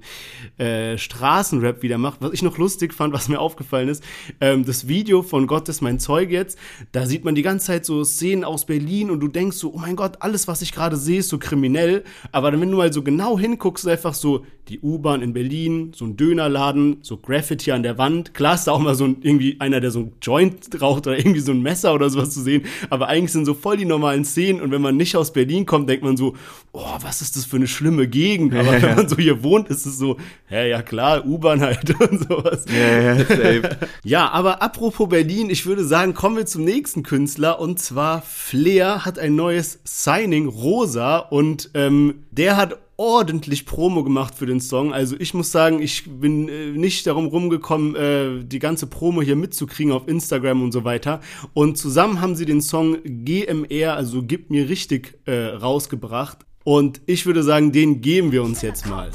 [0.58, 2.22] äh, Straßenrap wieder macht.
[2.22, 4.04] Was ich noch lustig fand, was mir aufgefallen ist,
[4.40, 6.58] ähm, das Video von Gott ist mein Zeug jetzt,
[6.92, 9.80] da sieht man die ganze Zeit so Szenen aus Berlin und du denkst so, oh
[9.80, 12.04] mein Gott, alles, was ich gerade sehe, ist so kriminell.
[12.32, 16.18] Aber wenn du mal so genau hinguckst, einfach so die U-Bahn in Berlin, so ein
[16.18, 18.34] Dönerladen, so Graffiti an der Wand.
[18.34, 21.18] Klar ist da auch mal so ein, irgendwie einer, der so ein Joint raucht oder
[21.18, 22.64] irgendwie so ein Messer oder sowas zu sehen.
[22.90, 25.90] Aber eigentlich sind so voll die normalen Szenen und wenn man nicht aus Berlin kommt,
[25.90, 26.36] denkt man so,
[26.74, 28.54] oh, was ist das für eine schlimme Gegend?
[28.54, 30.18] Aber wenn man so hier wohnt, ist es so,
[30.50, 32.66] ja, ja klar, U-Bahn halt und sowas.
[32.68, 33.78] Ja, ja, safe.
[34.04, 39.06] Ja, aber apropos Berlin, ich würde sagen, kommen wir zum nächsten Künstler und zwar Flair
[39.06, 44.94] hat ein neues Signing, Rosa, und ähm, der hat ordentlich Promo gemacht für den Song.
[44.94, 49.36] Also ich muss sagen, ich bin äh, nicht darum rumgekommen, äh, die ganze Promo hier
[49.36, 51.22] mitzukriegen auf Instagram und so weiter.
[51.54, 56.40] Und zusammen haben sie den Song GMR, also Gib mir richtig, äh, rausgebracht.
[56.68, 59.10] Und ich würde sagen, den geben wir uns jetzt mal.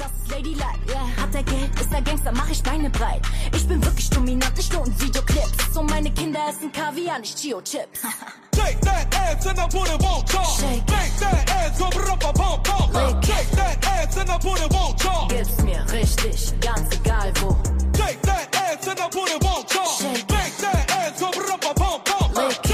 [14.73, 15.29] Pump pump.
[15.29, 17.55] Gib's mir richtig, ganz egal wo.
[17.95, 19.99] Shake that ass and I put it on top.
[19.99, 20.27] Shake.
[20.27, 22.72] Make that ass rumpa pump pump.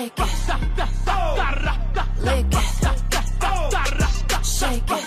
[0.00, 0.24] Shake it.
[2.24, 2.64] Lick it.
[4.42, 5.04] Shake it.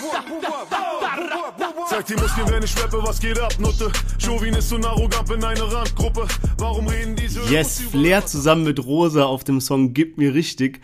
[1.90, 3.90] Zeig die Muskeln, wenn ich rappe, was geht ab, Nutte?
[4.18, 6.28] Chauvin ist und arrogant in eine Randgruppe.
[6.58, 10.80] Warum reden diese Yes, Flair zusammen mit Rosa auf dem Song Gib mir richtig.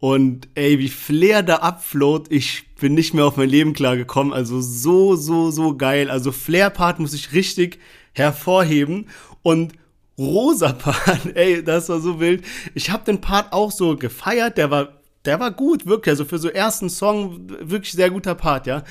[0.00, 4.34] Und ey, wie Flair da abflowt, ich bin nicht mehr auf mein Leben klargekommen.
[4.34, 6.10] Also so, so, so geil.
[6.10, 7.78] Also Flair-Part muss ich richtig
[8.12, 9.08] hervorheben.
[9.40, 9.72] Und
[10.18, 12.44] Rosa-Part, ey, das war so wild.
[12.74, 14.56] Ich habe den Part auch so gefeiert.
[14.58, 14.88] Der war,
[15.24, 16.12] der war gut, wirklich.
[16.12, 18.82] Also für so ersten Song wirklich sehr guter Part, ja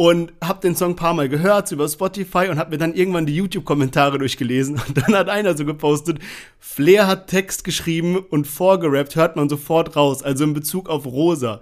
[0.00, 3.26] und hab den Song ein paar Mal gehört über Spotify und hab mir dann irgendwann
[3.26, 6.20] die YouTube-Kommentare durchgelesen und dann hat einer so gepostet,
[6.58, 11.60] Flair hat Text geschrieben und vorgerappt, hört man sofort raus, also in Bezug auf Rosa.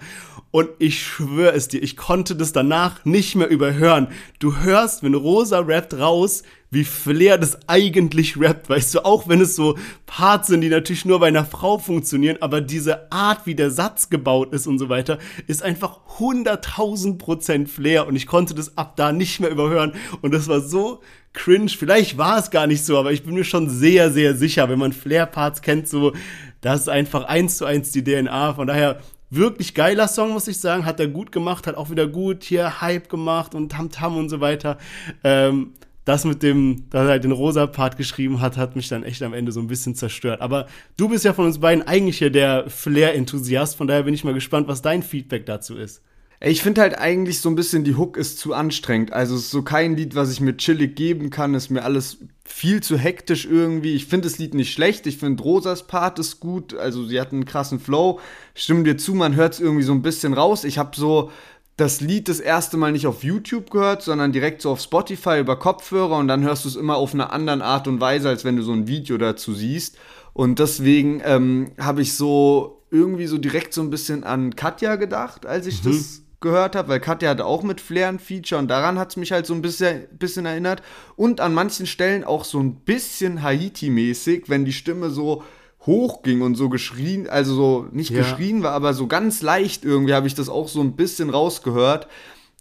[0.52, 4.06] Und ich schwöre es dir, ich konnte das danach nicht mehr überhören.
[4.38, 9.40] Du hörst, wenn Rosa rappt raus, wie Flair das eigentlich rappt, weißt du, auch wenn
[9.40, 13.54] es so Parts sind, die natürlich nur bei einer Frau funktionieren, aber diese Art, wie
[13.54, 18.54] der Satz gebaut ist und so weiter, ist einfach 100.000 Prozent Flair und ich konnte
[18.54, 21.00] das ab da nicht mehr überhören und das war so
[21.32, 21.70] cringe.
[21.70, 24.78] Vielleicht war es gar nicht so, aber ich bin mir schon sehr, sehr sicher, wenn
[24.78, 26.12] man Flair-Parts kennt, so,
[26.60, 28.54] das ist einfach eins zu eins die DNA.
[28.54, 28.98] Von daher
[29.30, 30.84] wirklich geiler Song, muss ich sagen.
[30.84, 34.28] Hat er gut gemacht, hat auch wieder gut hier Hype gemacht und Tamtam -Tam und
[34.28, 34.78] so weiter.
[35.22, 35.74] Ähm,
[36.08, 39.22] das mit dem, dass er halt den rosa Part geschrieben hat, hat mich dann echt
[39.22, 40.40] am Ende so ein bisschen zerstört.
[40.40, 40.66] Aber
[40.96, 44.34] du bist ja von uns beiden eigentlich hier der Flair-Enthusiast, von daher bin ich mal
[44.34, 46.02] gespannt, was dein Feedback dazu ist.
[46.40, 49.12] Ich finde halt eigentlich so ein bisschen, die Hook ist zu anstrengend.
[49.12, 51.54] Also es ist so kein Lied, was ich mir chillig geben kann.
[51.54, 53.94] Ist mir alles viel zu hektisch irgendwie.
[53.94, 55.08] Ich finde das Lied nicht schlecht.
[55.08, 56.74] Ich finde Rosas Part ist gut.
[56.74, 58.20] Also sie hat einen krassen Flow.
[58.54, 60.62] Stimme dir zu, man hört es irgendwie so ein bisschen raus.
[60.62, 61.32] Ich habe so
[61.78, 65.56] das Lied das erste Mal nicht auf YouTube gehört, sondern direkt so auf Spotify über
[65.56, 68.56] Kopfhörer und dann hörst du es immer auf eine andere Art und Weise, als wenn
[68.56, 69.96] du so ein Video dazu siehst.
[70.32, 75.46] Und deswegen ähm, habe ich so irgendwie so direkt so ein bisschen an Katja gedacht,
[75.46, 75.92] als ich mhm.
[75.92, 79.16] das gehört habe, weil Katja hatte auch mit Flair ein Feature und daran hat es
[79.16, 80.82] mich halt so ein bisschen, bisschen erinnert.
[81.14, 85.44] Und an manchen Stellen auch so ein bisschen Haiti-mäßig, wenn die Stimme so
[85.88, 88.18] hoch ging und so geschrien, also so nicht ja.
[88.18, 92.06] geschrien war, aber so ganz leicht irgendwie habe ich das auch so ein bisschen rausgehört.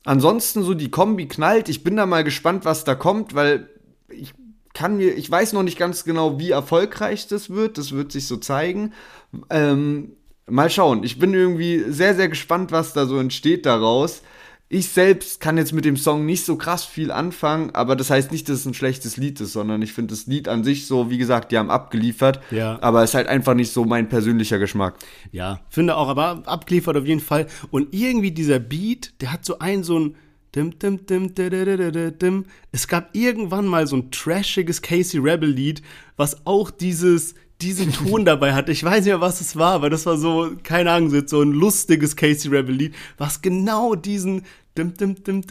[0.03, 1.69] Ansonsten so die Kombi knallt.
[1.69, 3.69] Ich bin da mal gespannt, was da kommt, weil
[4.09, 4.33] ich
[4.73, 7.77] kann mir, ich weiß noch nicht ganz genau, wie erfolgreich das wird.
[7.77, 8.93] Das wird sich so zeigen.
[9.49, 10.13] Ähm,
[10.49, 11.03] Mal schauen.
[11.03, 14.21] Ich bin irgendwie sehr, sehr gespannt, was da so entsteht daraus.
[14.69, 18.33] Ich selbst kann jetzt mit dem Song nicht so krass viel anfangen, aber das heißt
[18.33, 21.09] nicht, dass es ein schlechtes Lied ist, sondern ich finde das Lied an sich so,
[21.09, 22.77] wie gesagt, die haben abgeliefert, ja.
[22.81, 24.95] aber es ist halt einfach nicht so mein persönlicher Geschmack.
[25.31, 27.47] Ja, finde auch, aber abgeliefert auf jeden Fall.
[27.71, 30.15] Und irgendwie dieser Beat, der hat so ein, so ein,
[30.55, 35.83] Dim, dim, dim, dim, Es gab irgendwann mal so ein trashiges Casey Rebel Lied,
[36.15, 38.71] was auch dieses, diesen Ton dabei hatte.
[38.71, 41.51] Ich weiß nicht mehr, was es war, aber das war so, keine Ahnung, so ein
[41.51, 44.43] lustiges Casey Rebel Lied, was genau diesen
[44.77, 45.41] Dim, dim, dim,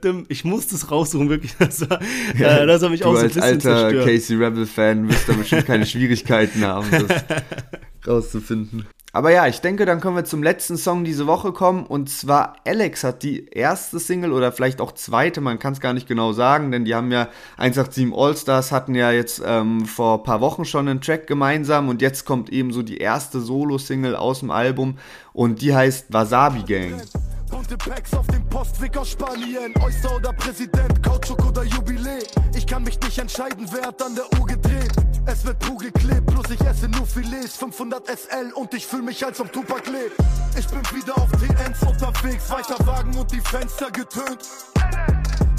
[0.00, 1.54] dim, Ich musste es raussuchen, wirklich.
[1.58, 4.06] Das, war, äh, das hat mich du auch so ein bisschen als alter zerstört.
[4.06, 7.24] Casey Rebel-Fan wirst da bestimmt keine Schwierigkeiten haben, das
[8.06, 8.86] rauszufinden.
[9.12, 11.84] Aber ja, ich denke, dann können wir zum letzten Song diese Woche kommen.
[11.84, 15.92] Und zwar Alex hat die erste Single oder vielleicht auch zweite, man kann es gar
[15.92, 20.22] nicht genau sagen, denn die haben ja 187 All-Stars hatten ja jetzt ähm, vor ein
[20.22, 24.40] paar Wochen schon einen Track gemeinsam und jetzt kommt eben so die erste Solo-Single aus
[24.40, 24.98] dem Album
[25.32, 27.02] und die heißt Wasabi Gang.
[27.50, 29.74] Bunte Packs auf dem Postweg aus Spanien.
[29.82, 32.22] Oyster oder Präsident, Kautschuk oder Jubiläe.
[32.54, 34.92] Ich kann mich nicht entscheiden, wer hat an der Uhr gedreht.
[35.26, 37.56] Es wird Puh geklebt, bloß ich esse nur Filets.
[37.56, 40.16] 500 SL und ich fühl mich, als ob Tupac lebt.
[40.56, 44.40] Ich bin wieder auf TNs unterwegs, weiter Wagen und die Fenster getönt.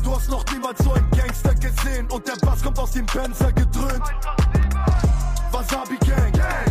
[0.04, 3.51] Du hast noch niemals so einen Gangster gesehen und der Bass kommt aus dem Panzer
[3.51, 4.04] gedröhnt.
[5.51, 6.70] Wasabi Gang, Gang,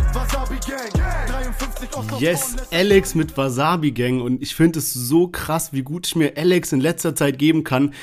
[2.19, 6.37] Yes, Alex mit Wasabi Gang und ich finde es so krass, wie gut ich mir
[6.37, 7.93] Alex in letzter Zeit geben kann.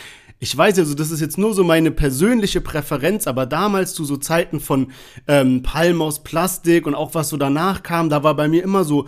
[0.41, 4.17] Ich weiß also, das ist jetzt nur so meine persönliche Präferenz, aber damals zu so
[4.17, 4.93] Zeiten von
[5.27, 8.85] ähm, Palm aus Plastik und auch was so danach kam, da war bei mir immer
[8.85, 9.07] so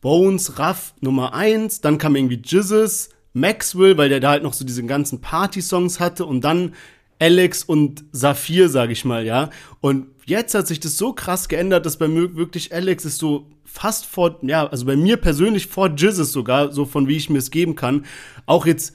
[0.00, 4.64] Bones, Raff Nummer eins, dann kam irgendwie Jizzes, Maxwell, weil der da halt noch so
[4.64, 6.74] diese ganzen Party-Songs hatte und dann
[7.18, 9.50] Alex und Saphir, sag ich mal, ja.
[9.80, 13.46] Und jetzt hat sich das so krass geändert, dass bei mir wirklich Alex ist so
[13.64, 17.38] fast vor, ja, also bei mir persönlich vor Jizzes sogar, so von wie ich mir
[17.38, 18.04] es geben kann.
[18.44, 18.94] Auch jetzt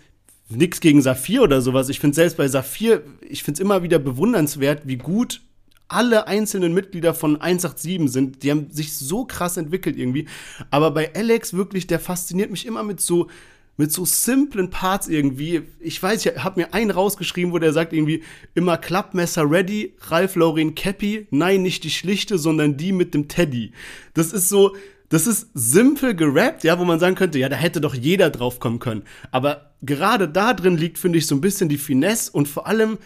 [0.49, 1.89] nichts gegen Saphir oder sowas.
[1.89, 5.41] Ich finde selbst bei Saphir, ich finde es immer wieder bewundernswert, wie gut
[5.87, 8.43] alle einzelnen Mitglieder von 187 sind.
[8.43, 10.27] Die haben sich so krass entwickelt irgendwie.
[10.69, 13.27] Aber bei Alex wirklich, der fasziniert mich immer mit so
[13.77, 15.63] mit so simplen Parts irgendwie.
[15.79, 20.35] Ich weiß, ich habe mir einen rausgeschrieben, wo der sagt irgendwie immer Klappmesser ready, Ralph
[20.35, 21.27] Lauren Cappy.
[21.31, 23.71] Nein, nicht die schlichte, sondern die mit dem Teddy.
[24.13, 24.75] Das ist so,
[25.09, 28.59] das ist simpel gerappt, ja, wo man sagen könnte, ja, da hätte doch jeder drauf
[28.59, 29.03] kommen können.
[29.31, 32.97] Aber gerade da drin liegt, finde ich, so ein bisschen die Finesse und vor allem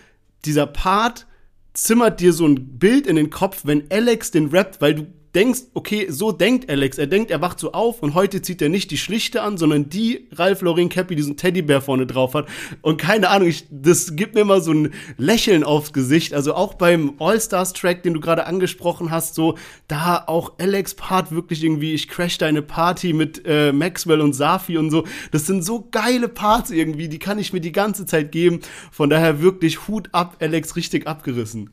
[0.45, 1.25] dieser Part
[1.73, 5.62] zimmert dir so ein Bild in den Kopf, wenn Alex den rappt, weil du denkst,
[5.74, 6.98] okay, so denkt Alex.
[6.98, 9.89] Er denkt, er wacht so auf und heute zieht er nicht die Schlichte an, sondern
[9.89, 12.48] die Ralph Lauren Cappy, diesen Teddybär vorne drauf hat.
[12.82, 16.34] Und keine Ahnung, ich, das gibt mir immer so ein Lächeln aufs Gesicht.
[16.34, 21.63] Also auch beim All-Stars-Track, den du gerade angesprochen hast, so, da auch Alex Part wirklich
[21.63, 25.04] irgendwie, ich crash deine Party mit äh, Maxwell und Safi und so.
[25.32, 28.62] Das sind so geile Parts irgendwie, die kann ich mir die ganze Zeit geben.
[28.91, 31.71] Von daher wirklich Hut ab, Alex, richtig abgerissen.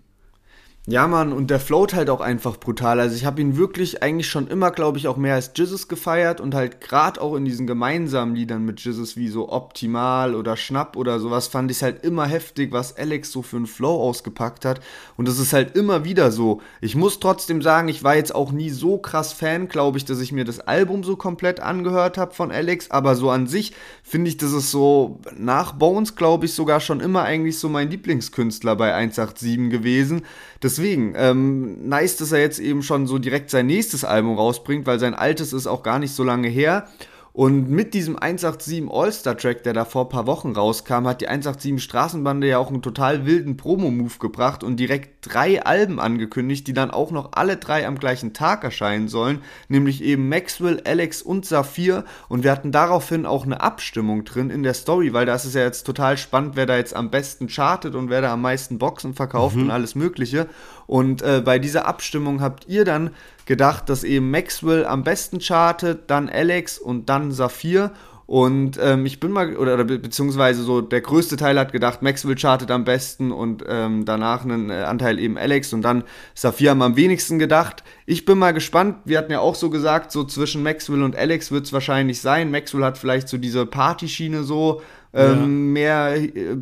[0.88, 2.98] Ja, Mann, und der float halt auch einfach brutal.
[2.98, 6.40] Also ich habe ihn wirklich eigentlich schon immer, glaube ich, auch mehr als Jizzes gefeiert
[6.40, 10.96] und halt gerade auch in diesen gemeinsamen Liedern mit Jizzes wie so Optimal oder Schnapp
[10.96, 14.80] oder sowas fand ich halt immer heftig, was Alex so für einen Flow ausgepackt hat.
[15.16, 16.60] Und das ist halt immer wieder so.
[16.80, 20.18] Ich muss trotzdem sagen, ich war jetzt auch nie so krass Fan, glaube ich, dass
[20.18, 24.30] ich mir das Album so komplett angehört habe von Alex, aber so an sich finde
[24.30, 28.74] ich, das ist so nach Bones, glaube ich, sogar schon immer eigentlich so mein Lieblingskünstler
[28.74, 30.22] bei 187 gewesen.
[30.72, 34.98] Deswegen, ähm, nice, dass er jetzt eben schon so direkt sein nächstes Album rausbringt, weil
[34.98, 36.88] sein altes ist auch gar nicht so lange her.
[37.34, 41.82] Und mit diesem 187 All-Star-Track, der da vor ein paar Wochen rauskam, hat die 187
[41.82, 46.90] Straßenbande ja auch einen total wilden Promo-Move gebracht und direkt drei Alben angekündigt, die dann
[46.90, 52.04] auch noch alle drei am gleichen Tag erscheinen sollen, nämlich eben Maxwell, Alex und Saphir.
[52.28, 55.62] Und wir hatten daraufhin auch eine Abstimmung drin in der Story, weil das ist ja
[55.62, 59.14] jetzt total spannend, wer da jetzt am besten chartet und wer da am meisten Boxen
[59.14, 59.62] verkauft mhm.
[59.62, 60.48] und alles Mögliche.
[60.86, 63.10] Und äh, bei dieser Abstimmung habt ihr dann
[63.46, 67.92] gedacht, dass eben Maxwell am besten chartet, dann Alex und dann Saphir.
[68.26, 72.36] Und ähm, ich bin mal, oder, oder, beziehungsweise so der größte Teil hat gedacht, Maxwell
[72.36, 76.80] chartet am besten und ähm, danach einen äh, Anteil eben Alex und dann Saphir haben
[76.80, 77.84] am wenigsten gedacht.
[78.06, 81.50] Ich bin mal gespannt, wir hatten ja auch so gesagt, so zwischen Maxwell und Alex
[81.50, 82.50] wird es wahrscheinlich sein.
[82.50, 84.80] Maxwell hat vielleicht so diese Partyschiene so,
[85.14, 85.46] ähm, ja.
[85.46, 86.56] mehr äh,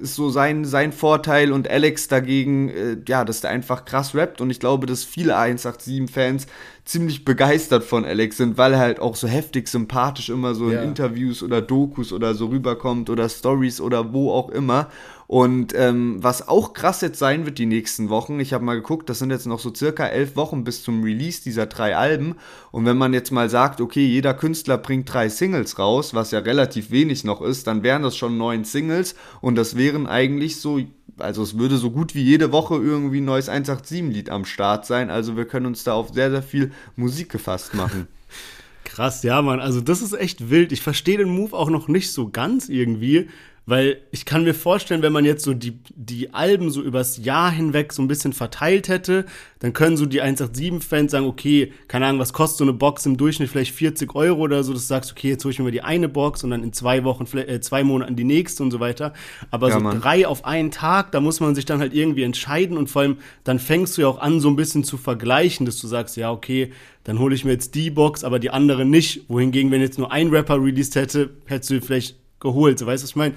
[0.00, 4.40] ist so sein, sein Vorteil und Alex dagegen, äh, ja, dass der einfach krass rappt
[4.40, 6.46] und ich glaube, dass viele 187-Fans
[6.84, 10.82] ziemlich begeistert von Alex sind, weil er halt auch so heftig sympathisch immer so ja.
[10.82, 14.88] in Interviews oder Dokus oder so rüberkommt oder Stories oder wo auch immer.
[15.26, 19.08] Und ähm, was auch krass jetzt sein wird die nächsten Wochen, ich habe mal geguckt,
[19.08, 22.36] das sind jetzt noch so circa elf Wochen bis zum Release dieser drei Alben.
[22.72, 26.40] Und wenn man jetzt mal sagt, okay, jeder Künstler bringt drei Singles raus, was ja
[26.40, 30.80] relativ wenig noch ist, dann wären das schon neun Singles und das wären eigentlich so
[31.18, 35.10] also es würde so gut wie jede Woche irgendwie ein neues 187-Lied am Start sein.
[35.10, 38.08] Also wir können uns da auf sehr, sehr viel Musik gefasst machen.
[38.84, 39.60] Krass, ja, Mann.
[39.60, 40.72] Also das ist echt wild.
[40.72, 43.28] Ich verstehe den Move auch noch nicht so ganz irgendwie,
[43.66, 47.50] weil ich kann mir vorstellen, wenn man jetzt so die, die Alben so übers Jahr
[47.50, 49.24] hinweg so ein bisschen verteilt hätte,
[49.60, 53.16] dann können so die 187-Fans sagen, okay, keine Ahnung, was kostet so eine Box im
[53.16, 55.80] Durchschnitt vielleicht 40 Euro oder so, dass du sagst, okay, jetzt hole ich mir die
[55.80, 59.14] eine Box und dann in zwei Wochen, äh, zwei Monaten die nächste und so weiter.
[59.50, 60.00] Aber ja, so Mann.
[60.00, 63.16] drei auf einen Tag, da muss man sich dann halt irgendwie entscheiden und vor allem,
[63.44, 66.30] dann fängst du ja auch an, so ein bisschen zu vergleichen, dass du sagst, ja,
[66.30, 66.70] okay,
[67.04, 69.28] dann hole ich mir jetzt die Box, aber die andere nicht.
[69.28, 72.78] Wohingegen, wenn jetzt nur ein Rapper released hätte, hättest du vielleicht geholt.
[72.78, 73.34] So weißt du, was ich meine?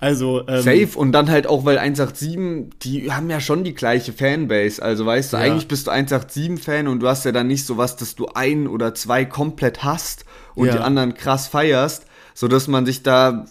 [0.00, 4.12] Also, ähm, Safe und dann halt auch, weil 187, die haben ja schon die gleiche
[4.12, 4.82] Fanbase.
[4.82, 5.44] Also weißt du, ja.
[5.44, 8.66] eigentlich bist du 187-Fan und du hast ja dann nicht so was, dass du ein
[8.66, 10.72] oder zwei komplett hast und ja.
[10.74, 12.04] die anderen krass feierst.
[12.34, 13.46] So dass man sich da,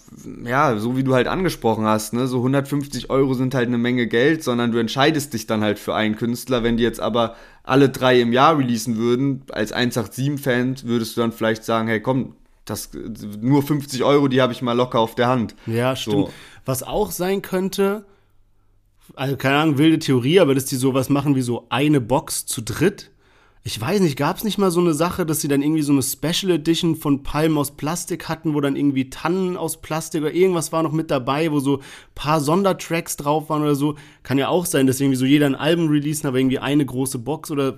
[0.46, 4.08] ja, so wie du halt angesprochen hast, ne, so 150 Euro sind halt eine Menge
[4.08, 6.64] Geld, sondern du entscheidest dich dann halt für einen Künstler.
[6.64, 11.34] Wenn die jetzt aber alle drei im Jahr releasen würden, als 187-Fan, würdest du dann
[11.34, 12.36] vielleicht sagen, hey komm,
[12.70, 15.56] das nur 50 Euro, die habe ich mal locker auf der Hand.
[15.66, 16.28] Ja, stimmt.
[16.28, 16.34] So.
[16.66, 18.06] Was auch sein könnte,
[19.16, 22.62] also keine Ahnung, wilde Theorie, aber dass die sowas machen wie so eine Box zu
[22.62, 23.12] dritt.
[23.64, 25.92] Ich weiß nicht, gab es nicht mal so eine Sache, dass sie dann irgendwie so
[25.92, 30.34] eine Special Edition von Palmen aus Plastik hatten, wo dann irgendwie Tannen aus Plastik oder
[30.34, 31.82] irgendwas war noch mit dabei, wo so
[32.16, 33.96] paar Sondertracks drauf waren oder so.
[34.24, 37.20] Kann ja auch sein, dass irgendwie so jeder ein Album releasen, aber irgendwie eine große
[37.20, 37.76] Box oder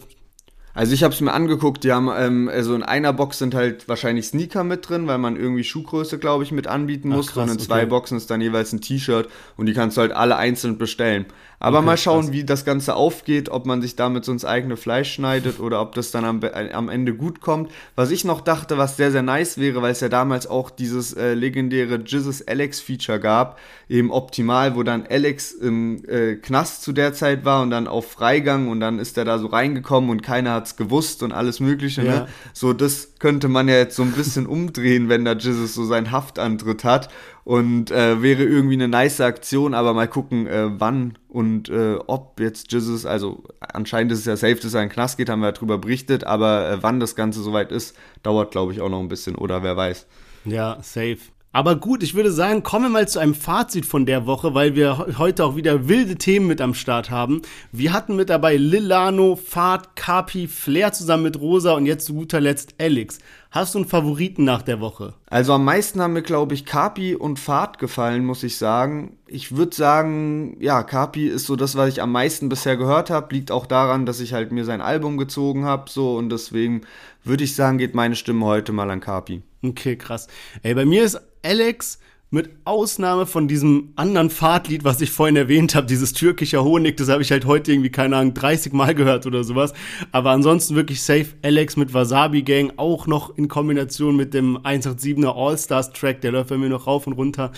[0.80, 3.90] also ich habe es mir angeguckt, die haben, ähm, also in einer Box sind halt
[3.90, 7.28] wahrscheinlich Sneaker mit drin, weil man irgendwie Schuhgröße, glaube ich, mit anbieten muss.
[7.28, 7.66] Ach, krass, und in okay.
[7.66, 11.26] zwei Boxen ist dann jeweils ein T-Shirt und die kannst du halt alle einzeln bestellen.
[11.60, 12.32] Aber okay, mal schauen, krass.
[12.32, 15.94] wie das Ganze aufgeht, ob man sich damit so ins eigene Fleisch schneidet oder ob
[15.94, 17.70] das dann am, äh, am Ende gut kommt.
[17.96, 21.14] Was ich noch dachte, was sehr, sehr nice wäre, weil es ja damals auch dieses
[21.14, 26.94] äh, legendäre Jizzes Alex Feature gab, eben optimal, wo dann Alex im äh, Knast zu
[26.94, 30.24] der Zeit war und dann auf Freigang und dann ist er da so reingekommen und
[30.24, 32.08] keiner hat's gewusst und alles mögliche, ne?
[32.08, 32.20] ja.
[32.22, 32.28] ne?
[32.54, 36.12] So, das könnte man ja jetzt so ein bisschen umdrehen, wenn da Jizzes so seinen
[36.12, 37.10] Haftantritt hat
[37.50, 42.40] und äh, wäre irgendwie eine nice Aktion, aber mal gucken, äh, wann und äh, ob
[42.40, 45.40] jetzt Jesus, also anscheinend ist es ja safe, dass er in den Knast geht, haben
[45.40, 48.90] wir ja drüber berichtet, aber äh, wann das Ganze soweit ist, dauert glaube ich auch
[48.90, 50.06] noch ein bisschen oder wer weiß.
[50.46, 51.18] Ja, safe.
[51.52, 54.76] Aber gut, ich würde sagen, kommen wir mal zu einem Fazit von der Woche, weil
[54.76, 57.42] wir heute auch wieder wilde Themen mit am Start haben.
[57.72, 62.40] Wir hatten mit dabei Lilano, Fahrt, Kapi, Flair zusammen mit Rosa und jetzt zu guter
[62.40, 63.18] Letzt Alex.
[63.50, 65.16] Hast du einen Favoriten nach der Woche?
[65.26, 69.18] Also am meisten haben mir, glaube ich, Kapi und Fahrt gefallen, muss ich sagen.
[69.26, 73.34] Ich würde sagen, ja, Kapi ist so das, was ich am meisten bisher gehört habe.
[73.34, 76.82] Liegt auch daran, dass ich halt mir sein Album gezogen habe, so und deswegen
[77.24, 79.42] würde ich sagen, geht meine Stimme heute mal an Kapi.
[79.62, 80.28] Okay, krass.
[80.64, 82.00] Ey, bei mir ist Alex
[82.32, 87.10] mit Ausnahme von diesem anderen Fahrtlied, was ich vorhin erwähnt habe, dieses türkische Honig, das
[87.10, 89.74] habe ich halt heute irgendwie, keine Ahnung, 30 Mal gehört oder sowas.
[90.12, 95.36] Aber ansonsten wirklich safe Alex mit Wasabi Gang, auch noch in Kombination mit dem 187er
[95.36, 97.52] All-Stars Track, der läuft bei mir noch rauf und runter,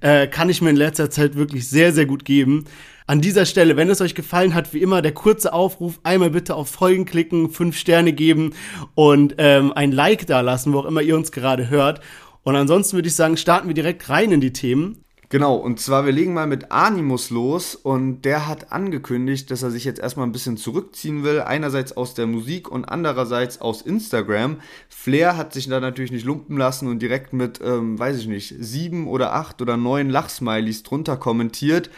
[0.00, 2.64] äh, kann ich mir in letzter Zeit wirklich sehr, sehr gut geben.
[3.06, 6.54] An dieser Stelle, wenn es euch gefallen hat, wie immer der kurze Aufruf, einmal bitte
[6.54, 8.54] auf Folgen klicken, fünf Sterne geben
[8.94, 12.00] und ähm, ein Like da lassen, wo auch immer ihr uns gerade hört.
[12.44, 15.02] Und ansonsten würde ich sagen, starten wir direkt rein in die Themen.
[15.32, 19.70] Genau, und zwar wir legen mal mit Animus los und der hat angekündigt, dass er
[19.70, 24.60] sich jetzt erstmal ein bisschen zurückziehen will, einerseits aus der Musik und andererseits aus Instagram.
[24.90, 28.54] Flair hat sich da natürlich nicht lumpen lassen und direkt mit, ähm, weiß ich nicht,
[28.58, 31.88] sieben oder acht oder neun Lachsmilies drunter kommentiert,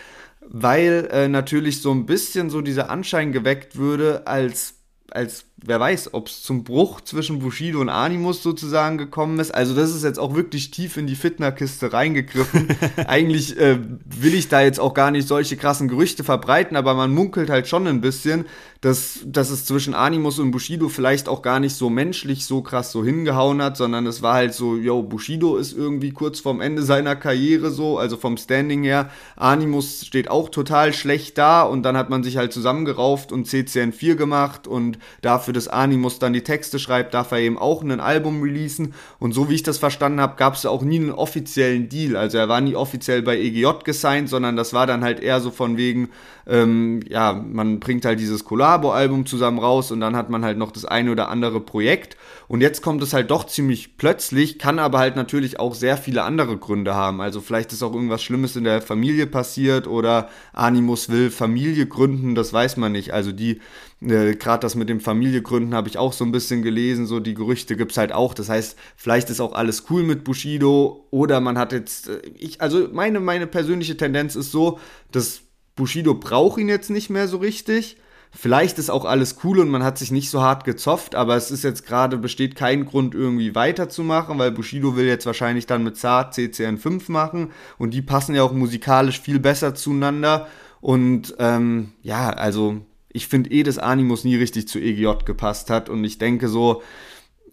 [0.48, 4.74] weil äh, natürlich so ein bisschen so dieser Anschein geweckt würde, als
[5.10, 9.54] als wer weiß, ob es zum Bruch zwischen Bushido und Animus sozusagen gekommen ist.
[9.54, 12.68] Also das ist jetzt auch wirklich tief in die Fitnerkiste reingegriffen.
[13.06, 17.12] Eigentlich äh, will ich da jetzt auch gar nicht solche krassen Gerüchte verbreiten, aber man
[17.12, 18.44] munkelt halt schon ein bisschen,
[18.84, 22.92] dass, dass es zwischen Animus und Bushido vielleicht auch gar nicht so menschlich so krass
[22.92, 26.82] so hingehauen hat, sondern es war halt so, yo, Bushido ist irgendwie kurz vorm Ende
[26.82, 29.08] seiner Karriere so, also vom Standing her.
[29.36, 34.16] Animus steht auch total schlecht da und dann hat man sich halt zusammengerauft und CCN4
[34.16, 38.42] gemacht und dafür, dass Animus dann die Texte schreibt, darf er eben auch ein Album
[38.42, 42.16] releasen und so wie ich das verstanden habe, gab es auch nie einen offiziellen Deal,
[42.16, 45.50] also er war nie offiziell bei EGJ gesigned, sondern das war dann halt eher so
[45.50, 46.10] von wegen,
[46.46, 50.72] ähm, ja, man bringt halt dieses Collabo-Album zusammen raus und dann hat man halt noch
[50.72, 52.16] das eine oder andere Projekt.
[52.48, 56.24] Und jetzt kommt es halt doch ziemlich plötzlich, kann aber halt natürlich auch sehr viele
[56.24, 57.20] andere Gründe haben.
[57.20, 62.34] Also vielleicht ist auch irgendwas Schlimmes in der Familie passiert oder Animus will Familie gründen,
[62.34, 63.12] das weiß man nicht.
[63.14, 63.60] Also die,
[64.00, 67.34] äh, gerade das mit dem Familiegründen habe ich auch so ein bisschen gelesen, so die
[67.34, 68.34] Gerüchte gibt es halt auch.
[68.34, 72.60] Das heißt, vielleicht ist auch alles cool mit Bushido oder man hat jetzt, äh, ich,
[72.60, 74.78] also meine, meine persönliche Tendenz ist so,
[75.12, 75.40] dass
[75.76, 77.96] Bushido braucht ihn jetzt nicht mehr so richtig.
[78.36, 81.50] Vielleicht ist auch alles cool und man hat sich nicht so hart gezofft, aber es
[81.50, 85.96] ist jetzt gerade, besteht kein Grund irgendwie weiterzumachen, weil Bushido will jetzt wahrscheinlich dann mit
[85.96, 90.48] Zart CCN5 machen und die passen ja auch musikalisch viel besser zueinander.
[90.80, 95.88] Und ähm, ja, also ich finde eh, dass Animus nie richtig zu EGJ gepasst hat
[95.88, 96.82] und ich denke so,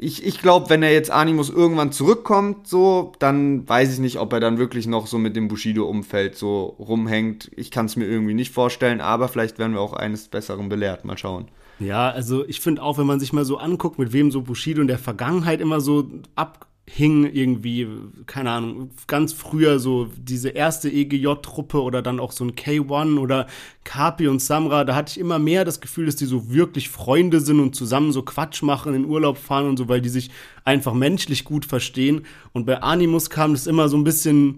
[0.01, 4.33] ich, ich glaube, wenn er jetzt Animus irgendwann zurückkommt, so, dann weiß ich nicht, ob
[4.33, 7.51] er dann wirklich noch so mit dem Bushido-Umfeld so rumhängt.
[7.55, 11.05] Ich kann es mir irgendwie nicht vorstellen, aber vielleicht werden wir auch eines Besseren belehrt.
[11.05, 11.49] Mal schauen.
[11.79, 14.81] Ja, also ich finde auch, wenn man sich mal so anguckt, mit wem so Bushido
[14.81, 17.87] in der Vergangenheit immer so ab hing irgendwie,
[18.25, 23.47] keine Ahnung, ganz früher so diese erste EGJ-Truppe oder dann auch so ein K1 oder
[23.83, 27.39] Kapi und Samra, da hatte ich immer mehr das Gefühl, dass die so wirklich Freunde
[27.39, 30.31] sind und zusammen so Quatsch machen, in Urlaub fahren und so, weil die sich
[30.65, 32.25] einfach menschlich gut verstehen.
[32.51, 34.57] Und bei Animus kam das immer so ein bisschen,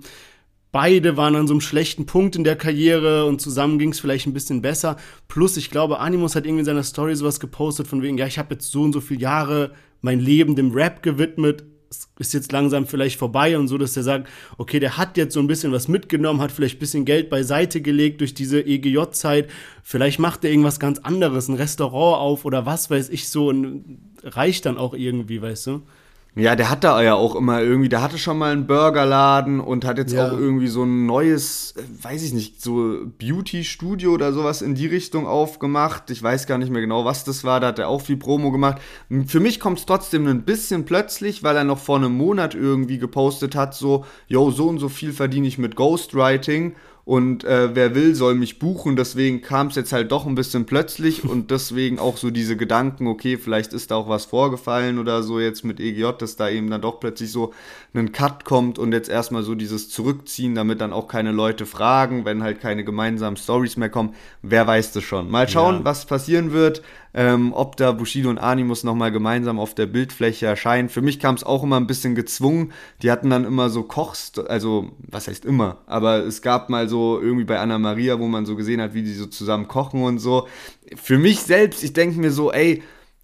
[0.72, 4.26] beide waren an so einem schlechten Punkt in der Karriere und zusammen ging es vielleicht
[4.26, 4.96] ein bisschen besser.
[5.28, 8.40] Plus, ich glaube, Animus hat irgendwie in seiner Story sowas gepostet von wegen, ja, ich
[8.40, 9.72] habe jetzt so und so viele Jahre
[10.02, 11.64] mein Leben dem Rap gewidmet,
[12.20, 15.40] ist jetzt langsam vielleicht vorbei und so, dass der sagt, okay, der hat jetzt so
[15.40, 19.50] ein bisschen was mitgenommen, hat vielleicht ein bisschen Geld beiseite gelegt durch diese EGJ-Zeit,
[19.84, 24.00] vielleicht macht er irgendwas ganz anderes, ein Restaurant auf oder was weiß ich so und
[24.24, 25.82] reicht dann auch irgendwie, weißt du?
[26.36, 29.86] Ja, der hat da ja auch immer irgendwie, der hatte schon mal einen Burgerladen und
[29.86, 30.28] hat jetzt ja.
[30.28, 34.88] auch irgendwie so ein neues, äh, weiß ich nicht, so Beauty-Studio oder sowas in die
[34.88, 36.10] Richtung aufgemacht.
[36.10, 38.52] Ich weiß gar nicht mehr genau, was das war, da hat er auch viel Promo
[38.52, 38.82] gemacht.
[39.28, 42.98] Für mich kommt es trotzdem ein bisschen plötzlich, weil er noch vor einem Monat irgendwie
[42.98, 46.74] gepostet hat, so, yo, so und so viel verdiene ich mit Ghostwriting
[47.06, 48.96] und äh, wer will, soll mich buchen.
[48.96, 53.08] Deswegen kam es jetzt halt doch ein bisschen plötzlich und deswegen auch so diese Gedanken,
[53.08, 56.70] okay, vielleicht ist da auch was vorgefallen oder so jetzt mit EGJ, dass da eben
[56.70, 57.54] dann doch plötzlich so
[57.94, 62.26] ein Cut kommt und jetzt erstmal so dieses Zurückziehen, damit dann auch keine Leute fragen,
[62.26, 64.16] wenn halt keine gemeinsamen Stories mehr kommen.
[64.42, 65.30] Wer weiß das schon.
[65.30, 65.86] Mal schauen, ja.
[65.86, 66.82] was passieren wird
[67.14, 70.90] ähm, ob da Bushido und Animus nochmal gemeinsam auf der Bildfläche erscheinen.
[70.90, 72.74] Für mich kam es auch immer ein bisschen gezwungen.
[73.02, 77.20] Die hatten dann immer so Kochst, also was heißt immer, aber es gab mal so
[77.22, 80.20] irgendwie bei Anna Maria, wo man so gesehen hat, wie die so zusammen kochen und
[80.20, 80.48] so.
[80.96, 82.82] Für mich selbst, ich denke mir so, ey,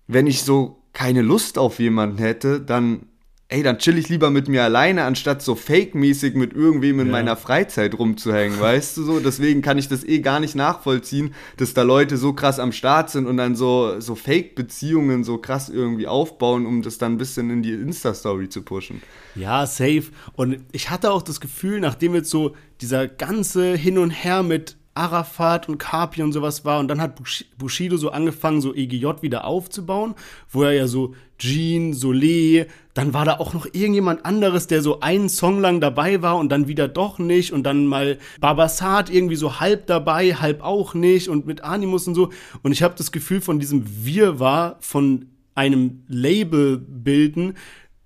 [0.08, 3.08] wenn ich so keine Lust auf jemanden hätte, dann
[3.52, 7.12] ey, dann chill ich lieber mit mir alleine, anstatt so fake-mäßig mit irgendwem in ja.
[7.12, 9.20] meiner Freizeit rumzuhängen, weißt du so?
[9.20, 13.10] Deswegen kann ich das eh gar nicht nachvollziehen, dass da Leute so krass am Start
[13.10, 17.50] sind und dann so, so Fake-Beziehungen so krass irgendwie aufbauen, um das dann ein bisschen
[17.50, 19.02] in die Insta-Story zu pushen.
[19.34, 20.06] Ja, safe.
[20.34, 24.78] Und ich hatte auch das Gefühl, nachdem jetzt so dieser ganze Hin und Her mit
[25.00, 26.80] Arafat und Kapi und sowas war.
[26.80, 27.20] Und dann hat
[27.58, 30.14] Bushido so angefangen, so EGJ wieder aufzubauen,
[30.50, 32.68] wo er ja so Jean, Solé,
[33.00, 36.50] dann war da auch noch irgendjemand anderes, der so einen Song lang dabei war und
[36.50, 41.30] dann wieder doch nicht und dann mal Babasat irgendwie so halb dabei, halb auch nicht
[41.30, 42.30] und mit Animus und so.
[42.62, 47.54] Und ich habe das Gefühl von diesem Wirrwarr von einem Label bilden,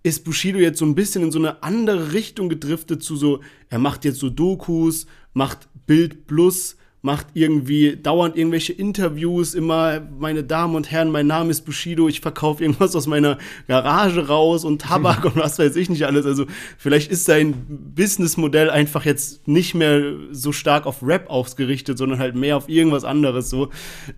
[0.03, 3.39] ist Bushido jetzt so ein bisschen in so eine andere Richtung gedriftet zu so,
[3.69, 10.41] er macht jetzt so Dokus, macht Bild Plus, macht irgendwie dauernd irgendwelche Interviews, immer, meine
[10.41, 13.37] Damen und Herren, mein Name ist Bushido, ich verkaufe irgendwas aus meiner
[13.67, 16.25] Garage raus und Tabak und was weiß ich nicht alles.
[16.25, 16.45] Also
[16.77, 22.35] vielleicht ist sein Businessmodell einfach jetzt nicht mehr so stark auf Rap ausgerichtet, sondern halt
[22.35, 23.69] mehr auf irgendwas anderes so.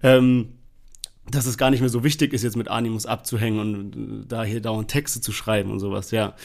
[0.03, 0.49] Ähm,
[1.31, 4.61] dass es gar nicht mehr so wichtig ist, jetzt mit Animus abzuhängen und da hier
[4.61, 6.35] dauernd Texte zu schreiben und sowas, ja.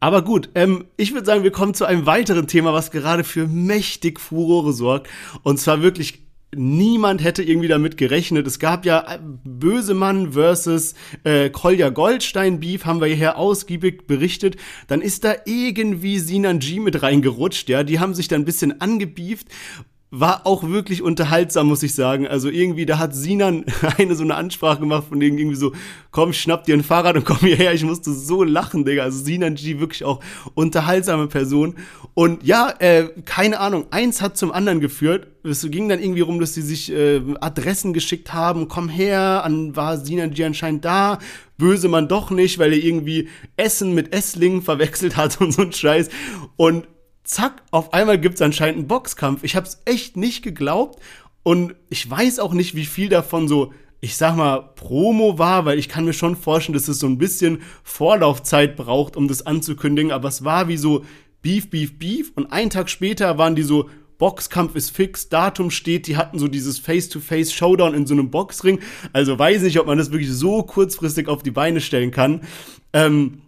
[0.00, 3.46] Aber gut, ähm, ich würde sagen, wir kommen zu einem weiteren Thema, was gerade für
[3.46, 5.08] mächtig Furore sorgt.
[5.42, 8.46] Und zwar wirklich niemand hätte irgendwie damit gerechnet.
[8.46, 14.56] Es gab ja äh, Bösemann versus äh, Kolja Goldstein Beef, haben wir hierher ausgiebig berichtet.
[14.86, 17.82] Dann ist da irgendwie Sinan G mit reingerutscht, ja.
[17.82, 19.48] Die haben sich dann ein bisschen angebieft
[20.10, 22.28] war auch wirklich unterhaltsam, muss ich sagen.
[22.28, 23.64] Also irgendwie, da hat Sinan
[23.98, 25.72] eine so eine Ansprache gemacht von denen irgendwie so,
[26.12, 27.74] komm, schnapp dir ein Fahrrad und komm hierher.
[27.74, 29.02] Ich musste so lachen, Digga.
[29.02, 30.20] Also Sinan G wirklich auch
[30.54, 31.74] unterhaltsame Person.
[32.14, 35.26] Und ja, äh, keine Ahnung, eins hat zum anderen geführt.
[35.42, 38.68] Es ging dann irgendwie rum, dass sie sich äh, Adressen geschickt haben.
[38.68, 41.18] Komm her, an war Sinan G anscheinend da.
[41.58, 45.72] Böse man doch nicht, weil er irgendwie Essen mit Esslingen verwechselt hat und so ein
[45.72, 46.10] Scheiß.
[46.56, 46.86] Und
[47.26, 49.44] zack, auf einmal gibt es anscheinend einen Boxkampf.
[49.44, 51.00] Ich habe es echt nicht geglaubt
[51.42, 55.78] und ich weiß auch nicht, wie viel davon so, ich sag mal, Promo war, weil
[55.78, 60.12] ich kann mir schon vorstellen, dass es so ein bisschen Vorlaufzeit braucht, um das anzukündigen,
[60.12, 61.04] aber es war wie so
[61.42, 66.06] Beef, Beef, Beef und einen Tag später waren die so, Boxkampf ist fix, Datum steht,
[66.06, 68.80] die hatten so dieses Face-to-Face-Showdown in so einem Boxring.
[69.12, 72.40] Also weiß nicht, ob man das wirklich so kurzfristig auf die Beine stellen kann.
[72.94, 73.42] Ähm,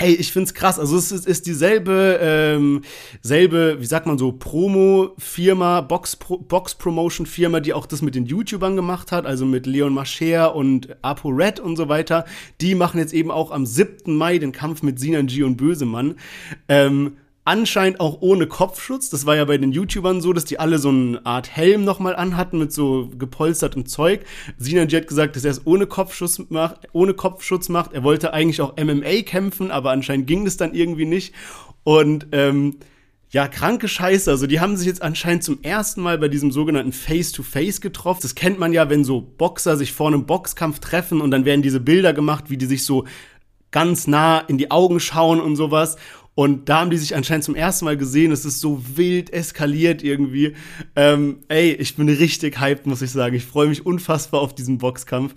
[0.00, 0.78] Ey, ich find's krass.
[0.78, 2.82] Also es ist, ist dieselbe, ähm,
[3.20, 9.26] selbe, wie sagt man so, Promo-Firma, Box-Promotion-Firma, die auch das mit den YouTubern gemacht hat,
[9.26, 12.26] also mit Leon Mascher und Apo Red und so weiter.
[12.60, 14.14] Die machen jetzt eben auch am 7.
[14.14, 16.14] Mai den Kampf mit Sinan G und Bösemann.
[16.68, 17.16] Ähm,
[17.48, 19.08] anscheinend auch ohne Kopfschutz.
[19.08, 22.14] Das war ja bei den YouTubern so, dass die alle so eine Art Helm nochmal
[22.14, 24.20] anhatten mit so gepolstertem Zeug.
[24.58, 27.94] Sinan hat gesagt, dass er es ohne Kopfschutz macht, ohne Kopfschutz macht.
[27.94, 31.34] Er wollte eigentlich auch MMA kämpfen, aber anscheinend ging das dann irgendwie nicht.
[31.84, 32.76] Und ähm,
[33.30, 34.30] ja, kranke Scheiße.
[34.30, 38.20] Also die haben sich jetzt anscheinend zum ersten Mal bei diesem sogenannten Face-to-Face -face getroffen.
[38.22, 41.62] Das kennt man ja, wenn so Boxer sich vor einem Boxkampf treffen und dann werden
[41.62, 43.06] diese Bilder gemacht, wie die sich so
[43.70, 45.96] ganz nah in die Augen schauen und sowas.
[46.38, 48.30] Und da haben die sich anscheinend zum ersten Mal gesehen.
[48.30, 50.54] Es ist so wild eskaliert irgendwie.
[50.94, 53.34] Ähm, ey, ich bin richtig hyped, muss ich sagen.
[53.34, 55.34] Ich freue mich unfassbar auf diesen Boxkampf.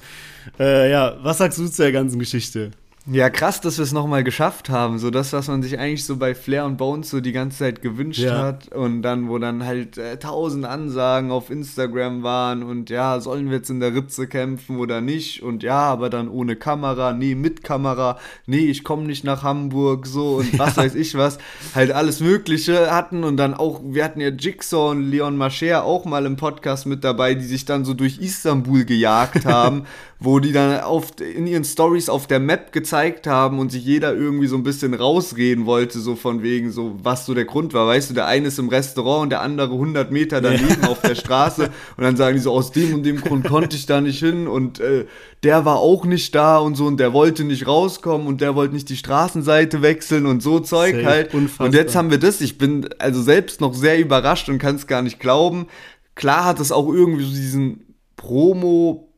[0.60, 2.70] Äh, ja, was sagst du zu der ganzen Geschichte?
[3.08, 5.00] Ja, krass, dass wir es nochmal geschafft haben.
[5.00, 7.82] So das, was man sich eigentlich so bei Flair und Bones so die ganze Zeit
[7.82, 8.38] gewünscht ja.
[8.38, 8.72] hat.
[8.74, 13.58] Und dann, wo dann halt äh, tausend Ansagen auf Instagram waren und ja, sollen wir
[13.58, 15.42] jetzt in der Ritze kämpfen oder nicht?
[15.42, 20.06] Und ja, aber dann ohne Kamera, nee, mit Kamera, nee, ich komme nicht nach Hamburg,
[20.06, 20.84] so und was ja.
[20.84, 21.40] weiß ich was.
[21.74, 26.06] Halt alles Mögliche hatten und dann auch, wir hatten ja Jigsaw und Leon Mascher auch
[26.06, 29.86] mal im Podcast mit dabei, die sich dann so durch Istanbul gejagt haben
[30.24, 34.14] wo die dann auf, in ihren Stories auf der Map gezeigt haben und sich jeder
[34.14, 37.88] irgendwie so ein bisschen rausreden wollte, so von wegen, so was so der Grund war.
[37.88, 40.90] Weißt du, der eine ist im Restaurant und der andere 100 Meter daneben ja.
[40.90, 43.88] auf der Straße und dann sagen die so, aus dem und dem Grund konnte ich
[43.88, 45.06] da nicht hin und äh,
[45.42, 48.76] der war auch nicht da und so und der wollte nicht rauskommen und der wollte
[48.76, 51.34] nicht die Straßenseite wechseln und so Zeug Safe, halt.
[51.34, 51.66] Unfassbar.
[51.66, 52.42] Und jetzt haben wir das.
[52.42, 55.66] Ich bin also selbst noch sehr überrascht und kann es gar nicht glauben.
[56.14, 59.11] Klar hat es auch irgendwie so diesen Promo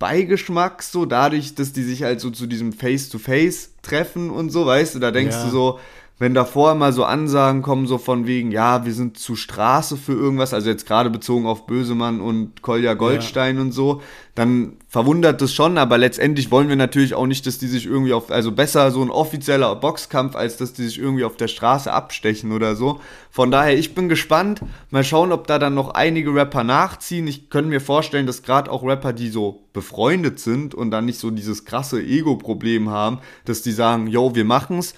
[0.00, 4.66] Beigeschmack, so dadurch, dass die sich halt so zu diesem Face-to-Face -face treffen und so,
[4.66, 5.44] weißt du, da denkst ja.
[5.44, 5.80] du so,
[6.20, 10.12] wenn davor immer so Ansagen kommen, so von wegen, ja, wir sind zu Straße für
[10.12, 13.62] irgendwas, also jetzt gerade bezogen auf Bösemann und Kolja Goldstein ja.
[13.62, 14.02] und so,
[14.34, 18.12] dann verwundert das schon, aber letztendlich wollen wir natürlich auch nicht, dass die sich irgendwie
[18.12, 21.90] auf, also besser so ein offizieller Boxkampf, als dass die sich irgendwie auf der Straße
[21.90, 23.00] abstechen oder so.
[23.30, 24.60] Von daher, ich bin gespannt.
[24.90, 27.28] Mal schauen, ob da dann noch einige Rapper nachziehen.
[27.28, 31.18] Ich könnte mir vorstellen, dass gerade auch Rapper, die so befreundet sind und dann nicht
[31.18, 34.94] so dieses krasse Ego-Problem haben, dass die sagen, yo, wir machen's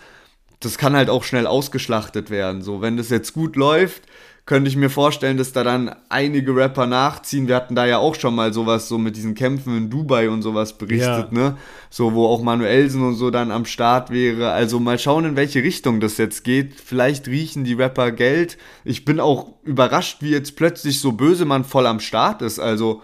[0.65, 2.63] das kann halt auch schnell ausgeschlachtet werden.
[2.63, 4.03] So, wenn das jetzt gut läuft,
[4.45, 7.47] könnte ich mir vorstellen, dass da dann einige Rapper nachziehen.
[7.47, 10.43] Wir hatten da ja auch schon mal sowas so mit diesen Kämpfen in Dubai und
[10.43, 11.39] sowas berichtet, ja.
[11.39, 11.57] ne?
[11.91, 14.51] So, wo auch Manuelsen und so dann am Start wäre.
[14.51, 16.75] Also mal schauen, in welche Richtung das jetzt geht.
[16.75, 18.59] Vielleicht riechen die Rapper Geld.
[18.85, 22.59] Ich bin auch überrascht, wie jetzt plötzlich so Bösemann voll am Start ist.
[22.59, 23.03] Also,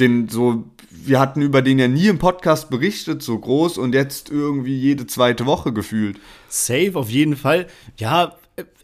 [0.00, 4.30] den so, wir hatten über den ja nie im Podcast berichtet, so groß und jetzt
[4.30, 6.18] irgendwie jede zweite Woche gefühlt.
[6.48, 7.66] Safe, auf jeden Fall.
[7.96, 8.36] Ja,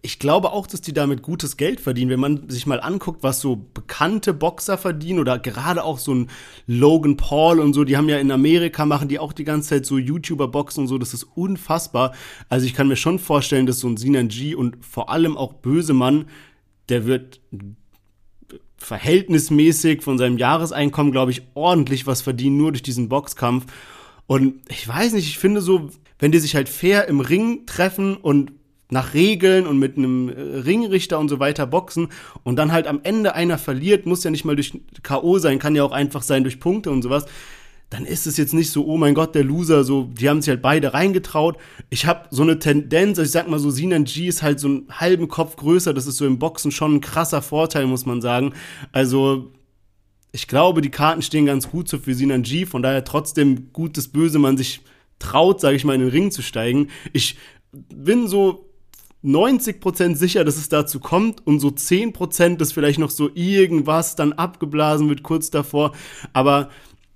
[0.02, 2.10] ich glaube auch, dass die damit gutes Geld verdienen.
[2.10, 6.30] Wenn man sich mal anguckt, was so bekannte Boxer verdienen oder gerade auch so ein
[6.66, 9.86] Logan Paul und so, die haben ja in Amerika, machen die auch die ganze Zeit
[9.86, 12.14] so YouTuber-Boxen und so, das ist unfassbar.
[12.48, 15.54] Also ich kann mir schon vorstellen, dass so ein Sinan G und vor allem auch
[15.54, 16.26] Bösemann,
[16.88, 17.40] der wird
[18.86, 23.66] verhältnismäßig von seinem Jahreseinkommen, glaube ich, ordentlich was verdienen, nur durch diesen Boxkampf.
[24.28, 28.16] Und ich weiß nicht, ich finde so, wenn die sich halt fair im Ring treffen
[28.16, 28.52] und
[28.88, 32.10] nach Regeln und mit einem äh, Ringrichter und so weiter boxen
[32.44, 35.38] und dann halt am Ende einer verliert, muss ja nicht mal durch K.O.
[35.38, 37.26] sein, kann ja auch einfach sein durch Punkte und sowas,
[37.90, 40.50] dann ist es jetzt nicht so, oh mein Gott, der Loser, so, die haben sich
[40.50, 41.56] halt beide reingetraut.
[41.88, 44.86] Ich habe so eine Tendenz, ich sag mal so, Sinan G ist halt so einen
[44.90, 48.54] halben Kopf größer, das ist so im Boxen schon ein krasser Vorteil, muss man sagen.
[48.90, 49.52] Also,
[50.32, 53.96] ich glaube, die Karten stehen ganz gut so für Sinan G, von daher trotzdem gut,
[53.96, 54.80] dass Böse man sich
[55.20, 56.88] traut, sage ich mal, in den Ring zu steigen.
[57.12, 57.38] Ich
[57.72, 58.68] bin so
[59.24, 64.32] 90% sicher, dass es dazu kommt und so 10%, dass vielleicht noch so irgendwas dann
[64.32, 65.92] abgeblasen wird kurz davor.
[66.32, 66.70] Aber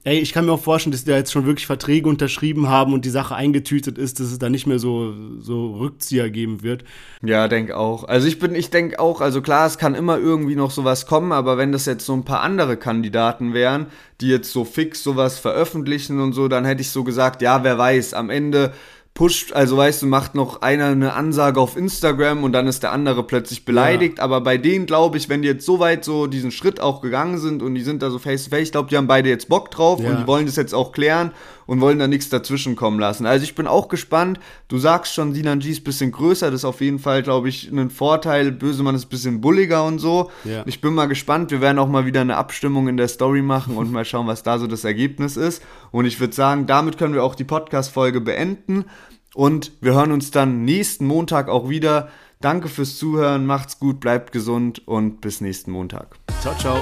[0.05, 2.95] ey, ich kann mir auch vorstellen, dass die da jetzt schon wirklich Verträge unterschrieben haben
[2.95, 6.85] und die Sache eingetütet ist, dass es da nicht mehr so, so Rückzieher geben wird.
[7.23, 8.05] Ja, denk auch.
[8.05, 11.33] Also ich bin, ich denke auch, also klar, es kann immer irgendwie noch sowas kommen,
[11.33, 13.87] aber wenn das jetzt so ein paar andere Kandidaten wären,
[14.21, 17.77] die jetzt so fix sowas veröffentlichen und so, dann hätte ich so gesagt, ja, wer
[17.77, 18.73] weiß, am Ende
[19.21, 22.93] pusht, also weißt du, macht noch einer eine Ansage auf Instagram und dann ist der
[22.93, 24.17] andere plötzlich beleidigt.
[24.17, 24.25] Ja.
[24.25, 27.37] Aber bei denen glaube ich, wenn die jetzt so weit so diesen Schritt auch gegangen
[27.37, 29.51] sind und die sind da so face to face, ich glaube, die haben beide jetzt
[29.51, 30.09] Bock drauf ja.
[30.09, 31.33] und die wollen das jetzt auch klären
[31.71, 33.27] und wollen da nichts dazwischen kommen lassen.
[33.27, 34.41] Also ich bin auch gespannt.
[34.67, 37.49] Du sagst schon, Sinan G ist ein bisschen größer, das ist auf jeden Fall, glaube
[37.49, 38.51] ich, ein Vorteil.
[38.51, 40.33] Bösemann ist ein bisschen bulliger und so.
[40.43, 40.65] Ja.
[40.67, 41.53] Ich bin mal gespannt.
[41.53, 44.43] Wir werden auch mal wieder eine Abstimmung in der Story machen und mal schauen, was
[44.43, 45.63] da so das Ergebnis ist.
[45.93, 48.87] Und ich würde sagen, damit können wir auch die Podcast-Folge beenden.
[49.35, 52.09] Und wir hören uns dann nächsten Montag auch wieder.
[52.41, 56.17] Danke fürs Zuhören, macht's gut, bleibt gesund und bis nächsten Montag.
[56.41, 56.81] Ciao, ciao.